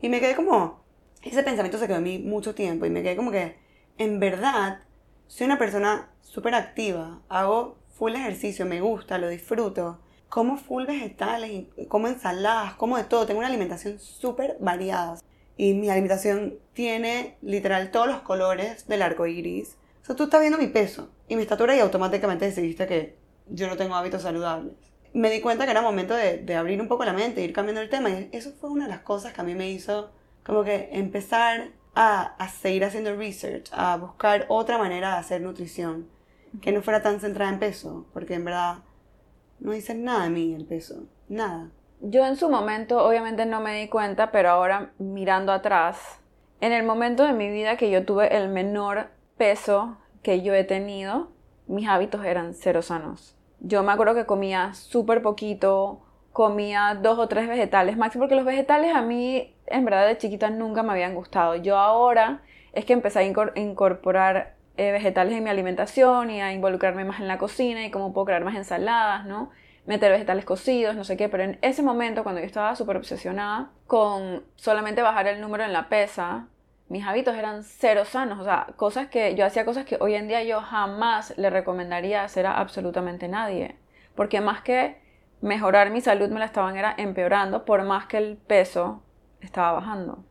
Y 0.00 0.10
me 0.10 0.20
quedé 0.20 0.36
como, 0.36 0.84
ese 1.22 1.42
pensamiento 1.42 1.78
se 1.78 1.86
quedó 1.86 1.96
en 1.96 2.02
mí 2.02 2.18
mucho 2.18 2.54
tiempo 2.54 2.84
y 2.84 2.90
me 2.90 3.02
quedé 3.02 3.16
como 3.16 3.30
que, 3.30 3.56
en 3.96 4.20
verdad, 4.20 4.80
soy 5.26 5.46
una 5.46 5.58
persona 5.58 6.10
súper 6.20 6.54
activa, 6.54 7.22
hago 7.30 7.78
full 7.88 8.14
ejercicio, 8.14 8.66
me 8.66 8.82
gusta, 8.82 9.16
lo 9.16 9.28
disfruto. 9.28 10.00
Como 10.28 10.58
full 10.58 10.84
vegetales, 10.84 11.66
como 11.88 12.08
ensaladas, 12.08 12.74
como 12.74 12.96
de 12.96 13.04
todo. 13.04 13.26
Tengo 13.26 13.38
una 13.38 13.48
alimentación 13.48 13.98
súper 14.00 14.56
variada. 14.60 15.18
Y 15.56 15.74
mi 15.74 15.88
alimentación 15.88 16.58
tiene 16.72 17.36
literal 17.42 17.90
todos 17.90 18.06
los 18.06 18.20
colores 18.22 18.86
del 18.88 19.02
arco 19.02 19.26
iris. 19.26 19.76
O 20.02 20.04
sea, 20.06 20.16
tú 20.16 20.24
estás 20.24 20.40
viendo 20.40 20.58
mi 20.58 20.68
peso 20.68 21.10
y 21.32 21.36
mi 21.36 21.42
estatura 21.42 21.74
y 21.74 21.80
automáticamente 21.80 22.44
decidiste 22.44 22.86
que 22.86 23.16
yo 23.48 23.66
no 23.66 23.78
tengo 23.78 23.94
hábitos 23.94 24.20
saludables. 24.20 24.74
Me 25.14 25.30
di 25.30 25.40
cuenta 25.40 25.64
que 25.64 25.70
era 25.70 25.80
momento 25.80 26.14
de, 26.14 26.54
abrir 26.54 26.78
un 26.78 26.88
poco 26.88 27.06
la 27.06 27.14
mente, 27.14 27.42
ir 27.42 27.54
cambiando 27.54 27.80
el 27.80 27.88
tema. 27.88 28.10
Y 28.10 28.28
eso 28.32 28.52
fue 28.52 28.68
una 28.68 28.84
de 28.84 28.90
las 28.90 29.00
cosas 29.00 29.32
que 29.32 29.40
a 29.40 29.44
mí 29.44 29.54
me 29.54 29.70
hizo 29.70 30.10
como 30.44 30.62
que 30.62 30.90
empezar 30.92 31.70
a, 31.94 32.34
a 32.36 32.48
seguir 32.50 32.84
haciendo 32.84 33.16
research, 33.16 33.70
a 33.72 33.96
buscar 33.96 34.44
otra 34.50 34.76
manera 34.76 35.12
de 35.12 35.20
hacer 35.20 35.40
nutrición 35.40 36.06
que 36.60 36.70
no 36.70 36.82
fuera 36.82 37.00
tan 37.00 37.18
centrada 37.18 37.50
en 37.50 37.58
peso, 37.58 38.06
porque 38.12 38.34
en 38.34 38.44
verdad 38.44 38.80
no 39.58 39.72
dice 39.72 39.94
nada 39.94 40.24
de 40.24 40.30
mí 40.30 40.52
el 40.52 40.66
peso, 40.66 41.06
nada. 41.30 41.70
Yo 42.02 42.26
en 42.26 42.36
su 42.36 42.50
momento 42.50 43.02
obviamente 43.02 43.46
no 43.46 43.62
me 43.62 43.80
di 43.80 43.88
cuenta, 43.88 44.30
pero 44.32 44.50
ahora 44.50 44.92
mirando 44.98 45.50
atrás, 45.50 46.20
en 46.60 46.72
el 46.72 46.84
momento 46.84 47.24
de 47.24 47.32
mi 47.32 47.48
vida 47.50 47.78
que 47.78 47.90
yo 47.90 48.04
tuve 48.04 48.36
el 48.36 48.50
menor 48.50 49.08
peso 49.38 49.96
que 50.22 50.42
yo 50.42 50.54
he 50.54 50.64
tenido, 50.64 51.30
mis 51.66 51.88
hábitos 51.88 52.24
eran 52.24 52.54
cero 52.54 52.82
sanos. 52.82 53.36
Yo 53.60 53.82
me 53.82 53.92
acuerdo 53.92 54.14
que 54.14 54.26
comía 54.26 54.74
súper 54.74 55.22
poquito, 55.22 56.02
comía 56.32 56.98
dos 57.00 57.18
o 57.18 57.28
tres 57.28 57.48
vegetales 57.48 57.96
máximo, 57.96 58.22
porque 58.22 58.34
los 58.34 58.44
vegetales 58.44 58.94
a 58.94 59.02
mí 59.02 59.54
en 59.66 59.84
verdad 59.84 60.06
de 60.06 60.18
chiquita 60.18 60.50
nunca 60.50 60.82
me 60.82 60.92
habían 60.92 61.14
gustado. 61.14 61.56
Yo 61.56 61.78
ahora 61.78 62.42
es 62.72 62.84
que 62.84 62.92
empecé 62.92 63.20
a 63.20 63.22
incorporar 63.24 64.54
eh, 64.76 64.92
vegetales 64.92 65.34
en 65.34 65.44
mi 65.44 65.50
alimentación 65.50 66.30
y 66.30 66.40
a 66.40 66.52
involucrarme 66.52 67.04
más 67.04 67.20
en 67.20 67.28
la 67.28 67.38
cocina 67.38 67.84
y 67.84 67.90
cómo 67.90 68.12
puedo 68.12 68.26
crear 68.26 68.44
más 68.44 68.56
ensaladas, 68.56 69.26
¿no? 69.26 69.50
Meter 69.84 70.12
vegetales 70.12 70.44
cocidos, 70.44 70.94
no 70.94 71.04
sé 71.04 71.16
qué, 71.16 71.28
pero 71.28 71.42
en 71.42 71.58
ese 71.60 71.82
momento 71.82 72.22
cuando 72.22 72.40
yo 72.40 72.46
estaba 72.46 72.74
súper 72.76 72.96
obsesionada 72.96 73.70
con 73.86 74.42
solamente 74.56 75.02
bajar 75.02 75.26
el 75.26 75.40
número 75.40 75.64
en 75.64 75.72
la 75.72 75.88
pesa, 75.88 76.46
mis 76.92 77.06
hábitos 77.06 77.34
eran 77.36 77.64
cero 77.64 78.04
sanos, 78.04 78.38
o 78.38 78.44
sea, 78.44 78.66
cosas 78.76 79.08
que 79.08 79.34
yo 79.34 79.46
hacía 79.46 79.64
cosas 79.64 79.86
que 79.86 79.96
hoy 79.98 80.14
en 80.14 80.28
día 80.28 80.44
yo 80.44 80.60
jamás 80.60 81.32
le 81.38 81.48
recomendaría 81.48 82.22
hacer 82.22 82.44
a 82.44 82.58
absolutamente 82.58 83.28
nadie, 83.28 83.76
porque 84.14 84.42
más 84.42 84.60
que 84.60 85.00
mejorar 85.40 85.90
mi 85.90 86.02
salud 86.02 86.28
me 86.28 86.38
la 86.38 86.44
estaban 86.44 86.76
era 86.76 86.94
empeorando 86.98 87.64
por 87.64 87.82
más 87.82 88.04
que 88.08 88.18
el 88.18 88.36
peso 88.36 89.02
estaba 89.40 89.72
bajando. 89.72 90.22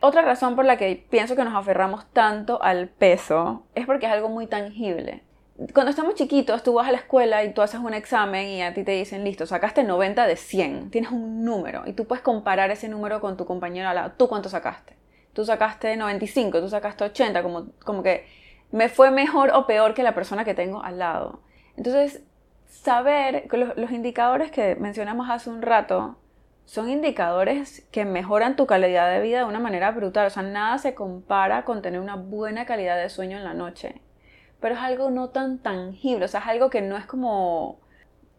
Otra 0.00 0.22
razón 0.22 0.56
por 0.56 0.64
la 0.64 0.78
que 0.78 1.06
pienso 1.10 1.36
que 1.36 1.44
nos 1.44 1.54
aferramos 1.54 2.10
tanto 2.14 2.62
al 2.62 2.88
peso 2.88 3.66
es 3.74 3.84
porque 3.84 4.06
es 4.06 4.12
algo 4.12 4.30
muy 4.30 4.46
tangible. 4.46 5.22
Cuando 5.74 5.90
estamos 5.90 6.14
chiquitos, 6.14 6.62
tú 6.62 6.72
vas 6.72 6.88
a 6.88 6.92
la 6.92 6.96
escuela 6.96 7.44
y 7.44 7.52
tú 7.52 7.60
haces 7.60 7.78
un 7.78 7.92
examen 7.92 8.48
y 8.48 8.62
a 8.62 8.72
ti 8.72 8.84
te 8.84 8.92
dicen, 8.92 9.22
listo, 9.22 9.44
sacaste 9.44 9.84
90 9.84 10.26
de 10.26 10.36
100, 10.36 10.90
tienes 10.90 11.10
un 11.10 11.44
número 11.44 11.82
y 11.84 11.92
tú 11.92 12.06
puedes 12.06 12.22
comparar 12.22 12.70
ese 12.70 12.88
número 12.88 13.20
con 13.20 13.36
tu 13.36 13.44
compañero 13.44 13.90
al 13.90 13.96
lado. 13.96 14.12
¿Tú 14.16 14.28
cuánto 14.28 14.48
sacaste? 14.48 14.99
Tú 15.32 15.44
sacaste 15.44 15.96
95, 15.96 16.60
tú 16.60 16.68
sacaste 16.68 17.04
80, 17.04 17.42
como, 17.42 17.66
como 17.84 18.02
que 18.02 18.26
me 18.72 18.88
fue 18.88 19.10
mejor 19.10 19.50
o 19.54 19.66
peor 19.66 19.94
que 19.94 20.02
la 20.02 20.14
persona 20.14 20.44
que 20.44 20.54
tengo 20.54 20.82
al 20.82 20.98
lado. 20.98 21.40
Entonces, 21.76 22.22
saber 22.68 23.46
los, 23.52 23.76
los 23.76 23.90
indicadores 23.90 24.50
que 24.50 24.76
mencionamos 24.76 25.28
hace 25.30 25.50
un 25.50 25.62
rato 25.62 26.16
son 26.64 26.88
indicadores 26.88 27.84
que 27.90 28.04
mejoran 28.04 28.54
tu 28.54 28.66
calidad 28.66 29.10
de 29.10 29.20
vida 29.20 29.38
de 29.38 29.44
una 29.44 29.58
manera 29.58 29.90
brutal. 29.90 30.26
O 30.26 30.30
sea, 30.30 30.44
nada 30.44 30.78
se 30.78 30.94
compara 30.94 31.64
con 31.64 31.82
tener 31.82 32.00
una 32.00 32.14
buena 32.16 32.64
calidad 32.64 32.96
de 32.96 33.08
sueño 33.08 33.38
en 33.38 33.44
la 33.44 33.54
noche. 33.54 34.00
Pero 34.60 34.74
es 34.74 34.80
algo 34.80 35.10
no 35.10 35.30
tan 35.30 35.58
tangible, 35.58 36.26
o 36.26 36.28
sea, 36.28 36.40
es 36.40 36.46
algo 36.46 36.70
que 36.70 36.82
no 36.82 36.96
es 36.96 37.06
como 37.06 37.80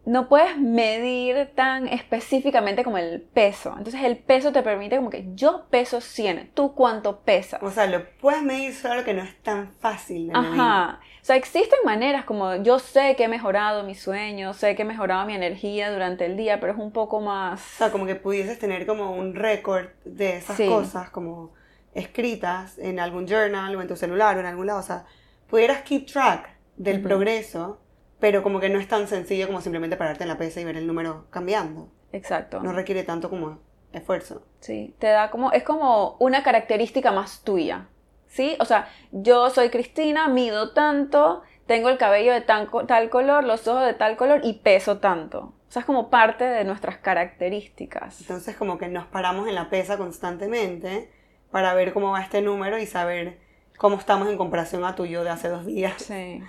no 0.04 0.28
puedes 0.28 0.58
medir 0.58 1.50
tan 1.54 1.86
específicamente 1.86 2.82
como 2.82 2.98
el 2.98 3.20
peso. 3.20 3.74
Entonces 3.76 4.02
el 4.02 4.18
peso 4.18 4.52
te 4.52 4.62
permite 4.62 4.96
como 4.96 5.10
que 5.10 5.26
yo 5.34 5.66
peso 5.70 6.00
100, 6.00 6.50
¿tú 6.54 6.74
cuánto 6.74 7.20
pesas? 7.20 7.62
O 7.62 7.70
sea, 7.70 7.86
lo 7.86 8.04
puedes 8.20 8.42
medir 8.42 8.74
solo 8.74 9.04
que 9.04 9.14
no 9.14 9.22
es 9.22 9.40
tan 9.42 9.72
fácil 9.80 10.28
de 10.28 10.32
medir. 10.32 10.60
Ajá. 10.60 11.00
O 11.20 11.24
sea, 11.24 11.36
existen 11.36 11.78
maneras 11.84 12.24
como 12.24 12.56
yo 12.56 12.80
sé 12.80 13.14
que 13.14 13.24
he 13.24 13.28
mejorado 13.28 13.84
mi 13.84 13.94
sueño, 13.94 14.54
sé 14.54 14.74
que 14.74 14.82
he 14.82 14.84
mejorado 14.84 15.24
mi 15.24 15.34
energía 15.34 15.92
durante 15.92 16.26
el 16.26 16.36
día, 16.36 16.58
pero 16.58 16.72
es 16.72 16.78
un 16.78 16.90
poco 16.90 17.20
más... 17.20 17.60
O 17.60 17.78
sea, 17.78 17.92
como 17.92 18.06
que 18.06 18.16
pudieses 18.16 18.58
tener 18.58 18.86
como 18.86 19.14
un 19.14 19.36
récord 19.36 19.86
de 20.04 20.38
esas 20.38 20.58
cosas 20.58 21.10
como 21.10 21.52
escritas 21.94 22.76
en 22.78 22.98
algún 22.98 23.28
journal 23.28 23.76
o 23.76 23.82
en 23.82 23.86
tu 23.86 23.94
celular 23.94 24.36
o 24.36 24.40
en 24.40 24.46
algún 24.46 24.66
lado. 24.66 24.80
O 24.80 24.82
sea, 24.82 25.04
pudieras 25.48 25.82
keep 25.82 26.06
track 26.06 26.56
del 26.76 27.00
progreso 27.00 27.78
pero 28.22 28.44
como 28.44 28.60
que 28.60 28.68
no 28.68 28.78
es 28.78 28.86
tan 28.86 29.08
sencillo 29.08 29.48
como 29.48 29.60
simplemente 29.60 29.96
pararte 29.96 30.22
en 30.22 30.28
la 30.28 30.38
pesa 30.38 30.60
y 30.60 30.64
ver 30.64 30.76
el 30.76 30.86
número 30.86 31.26
cambiando. 31.30 31.88
Exacto. 32.12 32.60
No 32.60 32.72
requiere 32.72 33.02
tanto 33.02 33.28
como 33.28 33.58
esfuerzo. 33.92 34.46
Sí, 34.60 34.94
te 35.00 35.08
da 35.08 35.32
como, 35.32 35.50
es 35.50 35.64
como 35.64 36.16
una 36.20 36.44
característica 36.44 37.10
más 37.10 37.42
tuya. 37.42 37.88
¿Sí? 38.28 38.56
O 38.60 38.64
sea, 38.64 38.88
yo 39.10 39.50
soy 39.50 39.70
Cristina, 39.70 40.28
mido 40.28 40.72
tanto, 40.72 41.42
tengo 41.66 41.88
el 41.88 41.98
cabello 41.98 42.32
de 42.32 42.42
tal 42.42 43.10
color, 43.10 43.42
los 43.42 43.66
ojos 43.66 43.84
de 43.86 43.94
tal 43.94 44.16
color 44.16 44.42
y 44.44 44.60
peso 44.60 44.98
tanto. 44.98 45.54
O 45.68 45.72
sea, 45.72 45.80
es 45.80 45.86
como 45.86 46.08
parte 46.08 46.44
de 46.44 46.62
nuestras 46.62 46.98
características. 46.98 48.20
Entonces, 48.20 48.54
como 48.54 48.78
que 48.78 48.86
nos 48.86 49.06
paramos 49.06 49.48
en 49.48 49.56
la 49.56 49.68
pesa 49.68 49.98
constantemente 49.98 51.10
para 51.50 51.74
ver 51.74 51.92
cómo 51.92 52.12
va 52.12 52.22
este 52.22 52.40
número 52.40 52.78
y 52.78 52.86
saber 52.86 53.40
cómo 53.78 53.96
estamos 53.96 54.28
en 54.28 54.36
comparación 54.36 54.84
a 54.84 54.94
tu 54.94 55.06
yo 55.06 55.24
de 55.24 55.30
hace 55.30 55.48
dos 55.48 55.66
días. 55.66 56.00
Sí. 56.00 56.40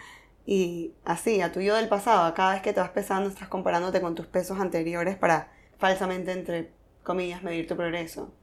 Y 0.45 0.93
así, 1.05 1.41
a 1.41 1.51
tu 1.51 1.61
yo 1.61 1.75
del 1.75 1.87
pasado, 1.87 2.33
cada 2.33 2.53
vez 2.53 2.61
que 2.61 2.73
te 2.73 2.79
vas 2.79 2.89
pesando, 2.89 3.29
estás 3.29 3.47
comparándote 3.47 4.01
con 4.01 4.15
tus 4.15 4.27
pesos 4.27 4.59
anteriores 4.59 5.15
para 5.15 5.51
falsamente, 5.77 6.31
entre 6.31 6.71
comillas, 7.03 7.43
medir 7.43 7.67
tu 7.67 7.75
progreso. 7.75 8.33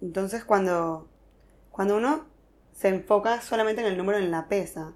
Entonces, 0.00 0.44
cuando, 0.44 1.08
cuando 1.70 1.96
uno 1.96 2.26
se 2.72 2.88
enfoca 2.88 3.40
solamente 3.42 3.82
en 3.82 3.86
el 3.86 3.96
número 3.96 4.18
en 4.18 4.30
la 4.30 4.48
pesa, 4.48 4.94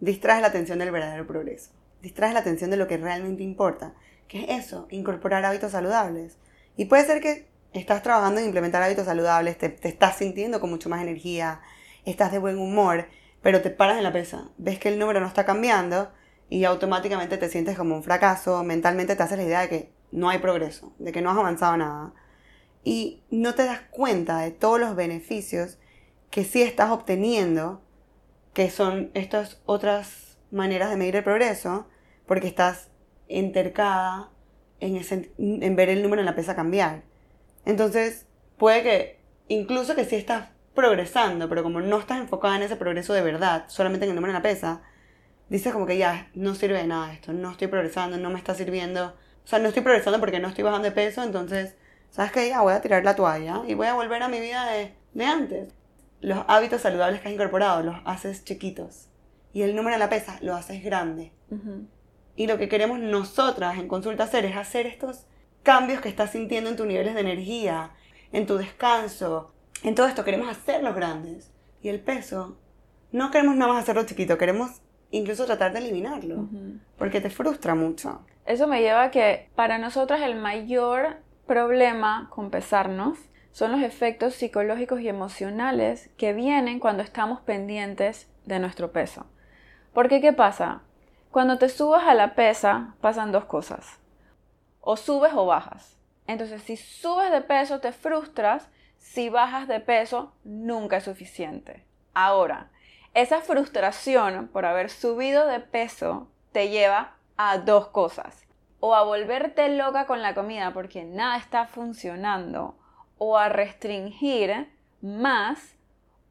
distraes 0.00 0.42
la 0.42 0.48
atención 0.48 0.78
del 0.78 0.90
verdadero 0.90 1.26
progreso. 1.26 1.70
Distraes 2.02 2.34
la 2.34 2.40
atención 2.40 2.70
de 2.70 2.76
lo 2.76 2.86
que 2.86 2.98
realmente 2.98 3.42
importa, 3.42 3.94
que 4.28 4.44
es 4.44 4.66
eso, 4.66 4.86
incorporar 4.90 5.44
hábitos 5.44 5.72
saludables. 5.72 6.36
Y 6.76 6.84
puede 6.84 7.06
ser 7.06 7.20
que 7.20 7.48
estás 7.72 8.02
trabajando 8.02 8.40
en 8.40 8.46
implementar 8.46 8.82
hábitos 8.82 9.06
saludables, 9.06 9.56
te, 9.56 9.70
te 9.70 9.88
estás 9.88 10.16
sintiendo 10.16 10.60
con 10.60 10.70
mucho 10.70 10.90
más 10.90 11.02
energía, 11.02 11.60
estás 12.04 12.30
de 12.30 12.38
buen 12.38 12.58
humor, 12.58 13.06
pero 13.44 13.60
te 13.60 13.68
paras 13.68 13.98
en 13.98 14.04
la 14.04 14.12
pesa, 14.12 14.48
ves 14.56 14.78
que 14.78 14.88
el 14.88 14.98
número 14.98 15.20
no 15.20 15.26
está 15.26 15.44
cambiando 15.44 16.10
y 16.48 16.64
automáticamente 16.64 17.36
te 17.36 17.50
sientes 17.50 17.76
como 17.76 17.94
un 17.94 18.02
fracaso, 18.02 18.64
mentalmente 18.64 19.16
te 19.16 19.22
haces 19.22 19.36
la 19.36 19.44
idea 19.44 19.60
de 19.60 19.68
que 19.68 19.92
no 20.12 20.30
hay 20.30 20.38
progreso, 20.38 20.94
de 20.98 21.12
que 21.12 21.20
no 21.20 21.30
has 21.30 21.36
avanzado 21.36 21.76
nada. 21.76 22.14
Y 22.84 23.22
no 23.30 23.54
te 23.54 23.66
das 23.66 23.80
cuenta 23.90 24.38
de 24.38 24.50
todos 24.50 24.80
los 24.80 24.96
beneficios 24.96 25.78
que 26.30 26.42
sí 26.42 26.62
estás 26.62 26.90
obteniendo, 26.90 27.82
que 28.54 28.70
son 28.70 29.10
estas 29.12 29.60
otras 29.66 30.38
maneras 30.50 30.88
de 30.88 30.96
medir 30.96 31.16
el 31.16 31.24
progreso, 31.24 31.86
porque 32.24 32.46
estás 32.46 32.88
entercada 33.28 34.30
en, 34.80 35.02
en 35.38 35.76
ver 35.76 35.90
el 35.90 36.02
número 36.02 36.22
en 36.22 36.26
la 36.26 36.34
pesa 36.34 36.56
cambiar. 36.56 37.02
Entonces, 37.66 38.26
puede 38.56 38.82
que, 38.82 39.20
incluso 39.48 39.94
que 39.94 40.06
sí 40.06 40.16
estás 40.16 40.53
progresando, 40.74 41.48
pero 41.48 41.62
como 41.62 41.80
no 41.80 41.98
estás 41.98 42.18
enfocada 42.18 42.56
en 42.56 42.62
ese 42.62 42.76
progreso 42.76 43.12
de 43.12 43.22
verdad, 43.22 43.64
solamente 43.68 44.04
en 44.04 44.10
el 44.10 44.16
número 44.16 44.32
de 44.32 44.38
la 44.38 44.42
pesa, 44.42 44.82
dices 45.48 45.72
como 45.72 45.86
que 45.86 45.98
ya 45.98 46.28
no 46.34 46.54
sirve 46.54 46.78
de 46.78 46.86
nada 46.86 47.12
esto, 47.12 47.32
no 47.32 47.50
estoy 47.50 47.68
progresando, 47.68 48.16
no 48.16 48.30
me 48.30 48.38
está 48.38 48.54
sirviendo, 48.54 49.14
o 49.44 49.46
sea, 49.46 49.58
no 49.58 49.68
estoy 49.68 49.82
progresando 49.82 50.20
porque 50.20 50.40
no 50.40 50.48
estoy 50.48 50.64
bajando 50.64 50.88
de 50.88 50.94
peso, 50.94 51.22
entonces, 51.22 51.76
¿sabes 52.10 52.32
qué? 52.32 52.48
Ya 52.48 52.62
voy 52.62 52.72
a 52.72 52.80
tirar 52.80 53.04
la 53.04 53.16
toalla 53.16 53.62
y 53.66 53.74
voy 53.74 53.86
a 53.86 53.94
volver 53.94 54.22
a 54.22 54.28
mi 54.28 54.40
vida 54.40 54.66
de, 54.66 54.94
de 55.12 55.24
antes. 55.24 55.74
Los 56.20 56.44
hábitos 56.48 56.80
saludables 56.80 57.20
que 57.20 57.28
has 57.28 57.34
incorporado 57.34 57.82
los 57.82 57.96
haces 58.04 58.44
chiquitos 58.44 59.08
y 59.54 59.62
el 59.62 59.76
número 59.76 59.94
de 59.94 60.00
la 60.00 60.10
pesa 60.10 60.38
lo 60.42 60.54
haces 60.54 60.82
grande. 60.82 61.32
Y 62.36 62.48
lo 62.48 62.58
que 62.58 62.68
queremos 62.68 62.98
nosotras 62.98 63.78
en 63.78 63.86
consulta 63.86 64.24
hacer 64.24 64.44
es 64.44 64.56
hacer 64.56 64.86
estos 64.86 65.26
cambios 65.62 66.00
que 66.00 66.08
estás 66.08 66.32
sintiendo 66.32 66.68
en 66.68 66.76
tus 66.76 66.86
niveles 66.86 67.14
de 67.14 67.20
energía, 67.20 67.92
en 68.32 68.46
tu 68.46 68.56
descanso, 68.56 69.53
en 69.84 69.94
todo 69.94 70.06
esto 70.06 70.24
queremos 70.24 70.48
hacerlos 70.48 70.94
grandes. 70.94 71.52
Y 71.82 71.90
el 71.90 72.00
peso, 72.00 72.56
no 73.12 73.30
queremos 73.30 73.54
nada 73.54 73.74
más 73.74 73.82
hacerlo 73.82 74.04
chiquito, 74.04 74.38
queremos 74.38 74.80
incluso 75.10 75.44
tratar 75.44 75.72
de 75.72 75.80
eliminarlo. 75.80 76.48
Porque 76.96 77.20
te 77.20 77.30
frustra 77.30 77.74
mucho. 77.74 78.24
Eso 78.46 78.66
me 78.66 78.80
lleva 78.80 79.04
a 79.04 79.10
que 79.10 79.50
para 79.54 79.78
nosotras 79.78 80.22
el 80.22 80.36
mayor 80.36 81.18
problema 81.46 82.28
con 82.30 82.50
pesarnos 82.50 83.18
son 83.52 83.72
los 83.72 83.82
efectos 83.82 84.34
psicológicos 84.34 85.00
y 85.00 85.08
emocionales 85.08 86.10
que 86.16 86.32
vienen 86.32 86.80
cuando 86.80 87.02
estamos 87.02 87.40
pendientes 87.42 88.28
de 88.46 88.58
nuestro 88.58 88.90
peso. 88.90 89.26
Porque 89.92 90.20
¿qué 90.22 90.32
pasa? 90.32 90.82
Cuando 91.30 91.58
te 91.58 91.68
subas 91.68 92.04
a 92.04 92.14
la 92.14 92.34
pesa 92.34 92.94
pasan 93.02 93.32
dos 93.32 93.44
cosas. 93.44 94.00
O 94.80 94.96
subes 94.96 95.32
o 95.34 95.44
bajas. 95.46 95.98
Entonces 96.26 96.62
si 96.62 96.76
subes 96.76 97.30
de 97.30 97.42
peso 97.42 97.80
te 97.80 97.92
frustras 97.92 98.68
si 99.04 99.28
bajas 99.28 99.68
de 99.68 99.80
peso, 99.80 100.32
nunca 100.44 100.96
es 100.96 101.04
suficiente. 101.04 101.84
Ahora, 102.14 102.70
esa 103.12 103.42
frustración 103.42 104.48
por 104.48 104.64
haber 104.64 104.88
subido 104.88 105.46
de 105.46 105.60
peso 105.60 106.26
te 106.52 106.70
lleva 106.70 107.14
a 107.36 107.58
dos 107.58 107.88
cosas. 107.88 108.46
O 108.80 108.94
a 108.94 109.04
volverte 109.04 109.68
loca 109.68 110.06
con 110.06 110.22
la 110.22 110.34
comida 110.34 110.72
porque 110.72 111.04
nada 111.04 111.36
está 111.36 111.66
funcionando. 111.66 112.76
O 113.18 113.36
a 113.36 113.50
restringir 113.50 114.72
más 115.02 115.76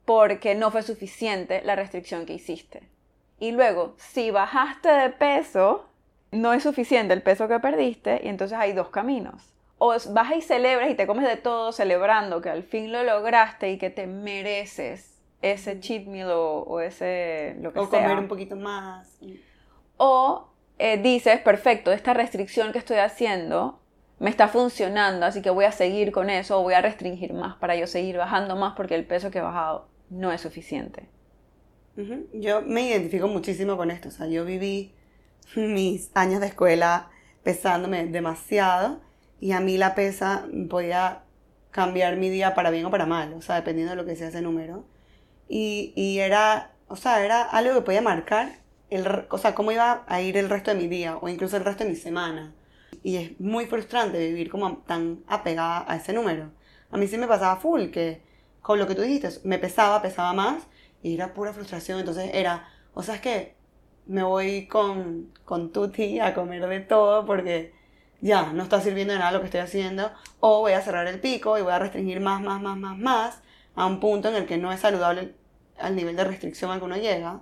porque 0.03 0.55
no 0.55 0.71
fue 0.71 0.81
suficiente 0.81 1.61
la 1.63 1.75
restricción 1.75 2.25
que 2.25 2.33
hiciste. 2.33 2.89
Y 3.39 3.51
luego, 3.51 3.93
si 3.97 4.31
bajaste 4.31 4.89
de 4.89 5.09
peso, 5.11 5.87
no 6.31 6.53
es 6.53 6.63
suficiente 6.63 7.13
el 7.13 7.21
peso 7.21 7.47
que 7.47 7.59
perdiste 7.59 8.19
y 8.23 8.29
entonces 8.29 8.57
hay 8.57 8.73
dos 8.73 8.89
caminos. 8.89 9.53
O 9.77 9.93
vas 10.11 10.35
y 10.35 10.41
celebras 10.41 10.89
y 10.89 10.95
te 10.95 11.07
comes 11.07 11.27
de 11.27 11.35
todo 11.35 11.71
celebrando 11.71 12.41
que 12.41 12.49
al 12.49 12.63
fin 12.63 12.91
lo 12.91 13.03
lograste 13.03 13.71
y 13.71 13.77
que 13.77 13.89
te 13.89 14.07
mereces 14.07 15.21
ese 15.41 15.79
cheat 15.79 16.05
meal 16.05 16.29
o, 16.31 16.79
ese 16.79 17.57
lo 17.59 17.73
que 17.73 17.79
o 17.79 17.89
comer 17.89 18.17
un 18.17 18.27
poquito 18.27 18.55
más. 18.55 19.19
O 19.97 20.47
eh, 20.79 20.97
dices, 20.97 21.39
perfecto, 21.41 21.91
esta 21.91 22.13
restricción 22.13 22.71
que 22.71 22.79
estoy 22.79 22.97
haciendo 22.97 23.79
me 24.19 24.29
está 24.29 24.47
funcionando, 24.47 25.25
así 25.25 25.41
que 25.41 25.49
voy 25.49 25.65
a 25.65 25.71
seguir 25.71 26.11
con 26.11 26.29
eso 26.29 26.59
o 26.59 26.63
voy 26.63 26.75
a 26.75 26.81
restringir 26.81 27.33
más 27.33 27.57
para 27.57 27.75
yo 27.75 27.87
seguir 27.87 28.17
bajando 28.17 28.55
más 28.55 28.73
porque 28.75 28.95
el 28.95 29.05
peso 29.05 29.31
que 29.31 29.39
he 29.39 29.41
bajado 29.41 29.89
no 30.09 30.31
es 30.31 30.41
suficiente. 30.41 31.09
Yo 32.33 32.61
me 32.61 32.87
identifico 32.87 33.27
muchísimo 33.27 33.77
con 33.77 33.91
esto, 33.91 34.07
o 34.07 34.11
sea, 34.11 34.27
yo 34.27 34.45
viví 34.45 34.93
mis 35.55 36.09
años 36.15 36.39
de 36.39 36.47
escuela 36.47 37.09
pesándome 37.43 38.05
demasiado 38.05 39.01
y 39.43 39.51
a 39.51 39.59
mí 39.59 39.77
la 39.77 39.93
pesa 39.93 40.47
podía 40.69 41.23
cambiar 41.69 42.15
mi 42.15 42.29
día 42.29 42.55
para 42.55 42.69
bien 42.69 42.85
o 42.85 42.91
para 42.91 43.05
mal, 43.05 43.33
o 43.33 43.41
sea, 43.41 43.55
dependiendo 43.55 43.89
de 43.91 43.97
lo 43.97 44.05
que 44.05 44.15
sea 44.15 44.29
ese 44.29 44.41
número. 44.41 44.85
Y, 45.49 45.91
y 45.97 46.19
era, 46.19 46.71
o 46.87 46.95
sea, 46.95 47.25
era 47.25 47.41
algo 47.41 47.73
que 47.73 47.81
podía 47.81 48.01
marcar, 48.01 48.59
el, 48.89 49.05
o 49.29 49.37
sea, 49.37 49.53
cómo 49.53 49.73
iba 49.73 50.05
a 50.07 50.21
ir 50.21 50.37
el 50.37 50.49
resto 50.49 50.71
de 50.71 50.77
mi 50.77 50.87
día 50.87 51.17
o 51.17 51.27
incluso 51.27 51.57
el 51.57 51.65
resto 51.65 51.83
de 51.83 51.89
mi 51.89 51.97
semana. 51.97 52.53
Y 53.03 53.17
es 53.17 53.37
muy 53.41 53.65
frustrante 53.65 54.17
vivir 54.17 54.49
como 54.49 54.77
tan 54.87 55.25
apegada 55.27 55.83
a 55.89 55.97
ese 55.97 56.13
número. 56.13 56.49
A 56.89 56.97
mí 56.97 57.05
sí 57.07 57.17
me 57.17 57.27
pasaba 57.27 57.57
full, 57.57 57.89
que 57.89 58.21
con 58.61 58.79
lo 58.79 58.87
que 58.87 58.95
tú 58.95 59.01
dijiste, 59.01 59.27
me 59.43 59.59
pesaba, 59.59 60.01
pesaba 60.01 60.31
más 60.31 60.63
y 61.01 61.15
era 61.15 61.33
pura 61.33 61.51
frustración. 61.51 61.99
Entonces 61.99 62.31
era, 62.33 62.69
o 62.93 63.03
sea, 63.03 63.15
es 63.15 63.21
que 63.21 63.55
me 64.05 64.23
voy 64.23 64.67
con, 64.67 65.33
con 65.43 65.73
Tuti 65.73 66.21
a 66.21 66.33
comer 66.33 66.65
de 66.65 66.79
todo 66.79 67.25
porque 67.25 67.82
ya 68.23 68.53
no 68.53 68.63
está 68.63 68.79
sirviendo 68.79 69.13
de 69.13 69.19
nada 69.19 69.33
lo 69.33 69.41
que 69.41 69.47
estoy 69.47 69.59
haciendo, 69.59 70.09
o 70.39 70.61
voy 70.61 70.71
a 70.71 70.81
cerrar 70.81 71.07
el 71.07 71.19
pico 71.19 71.57
y 71.57 71.61
voy 71.61 71.73
a 71.73 71.79
restringir 71.79 72.21
más, 72.21 72.41
más, 72.41 72.61
más, 72.61 72.77
más, 72.77 72.97
más, 72.97 73.41
a 73.75 73.85
un 73.85 73.99
punto 73.99 74.29
en 74.29 74.35
el 74.35 74.45
que 74.45 74.57
no 74.57 74.71
es 74.71 74.79
saludable 74.79 75.35
al 75.77 75.95
nivel 75.97 76.15
de 76.15 76.23
restricción 76.23 76.71
al 76.71 76.79
que 76.79 76.85
uno 76.85 76.95
llega. 76.95 77.41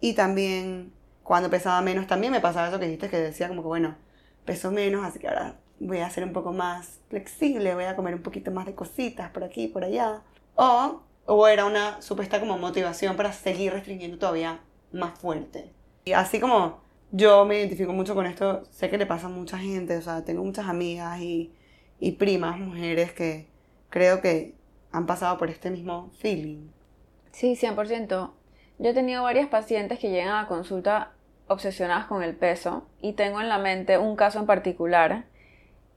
Y 0.00 0.14
también, 0.14 0.92
cuando 1.24 1.50
pesaba 1.50 1.80
menos, 1.80 2.06
también 2.06 2.32
me 2.32 2.40
pasaba 2.40 2.68
eso 2.68 2.78
que 2.78 2.84
dijiste, 2.84 3.10
que 3.10 3.18
decía 3.18 3.48
como 3.48 3.62
que, 3.62 3.68
bueno, 3.68 3.96
peso 4.44 4.70
menos, 4.70 5.04
así 5.04 5.18
que 5.18 5.26
ahora 5.26 5.56
voy 5.80 5.98
a 5.98 6.10
ser 6.10 6.22
un 6.22 6.32
poco 6.32 6.52
más 6.52 7.00
flexible, 7.08 7.74
voy 7.74 7.84
a 7.84 7.96
comer 7.96 8.14
un 8.14 8.22
poquito 8.22 8.52
más 8.52 8.66
de 8.66 8.76
cositas 8.76 9.30
por 9.30 9.42
aquí, 9.42 9.66
por 9.66 9.82
allá. 9.82 10.22
O, 10.54 11.02
o 11.26 11.48
era 11.48 11.64
una 11.64 12.00
supuesta 12.02 12.38
como 12.38 12.56
motivación 12.56 13.16
para 13.16 13.32
seguir 13.32 13.72
restringiendo 13.72 14.18
todavía 14.18 14.60
más 14.92 15.18
fuerte. 15.18 15.72
Y 16.04 16.12
así 16.12 16.38
como 16.38 16.82
yo 17.12 17.44
me 17.44 17.58
identifico 17.58 17.92
mucho 17.92 18.14
con 18.14 18.26
esto, 18.26 18.64
sé 18.70 18.88
que 18.88 18.98
le 18.98 19.06
pasa 19.06 19.26
a 19.26 19.30
mucha 19.30 19.58
gente, 19.58 19.96
o 19.96 20.02
sea, 20.02 20.24
tengo 20.24 20.44
muchas 20.44 20.68
amigas 20.68 21.20
y, 21.20 21.52
y 21.98 22.12
primas, 22.12 22.58
mujeres 22.58 23.12
que 23.12 23.48
creo 23.88 24.20
que 24.20 24.54
han 24.92 25.06
pasado 25.06 25.38
por 25.38 25.50
este 25.50 25.70
mismo 25.70 26.10
feeling. 26.18 26.68
Sí, 27.32 27.56
100%. 27.56 28.30
Yo 28.78 28.90
he 28.90 28.94
tenido 28.94 29.22
varias 29.22 29.48
pacientes 29.48 29.98
que 29.98 30.10
llegan 30.10 30.36
a 30.36 30.48
consulta 30.48 31.12
obsesionadas 31.48 32.06
con 32.06 32.22
el 32.22 32.34
peso 32.34 32.86
y 33.00 33.12
tengo 33.14 33.40
en 33.40 33.48
la 33.48 33.58
mente 33.58 33.98
un 33.98 34.16
caso 34.16 34.38
en 34.38 34.46
particular 34.46 35.24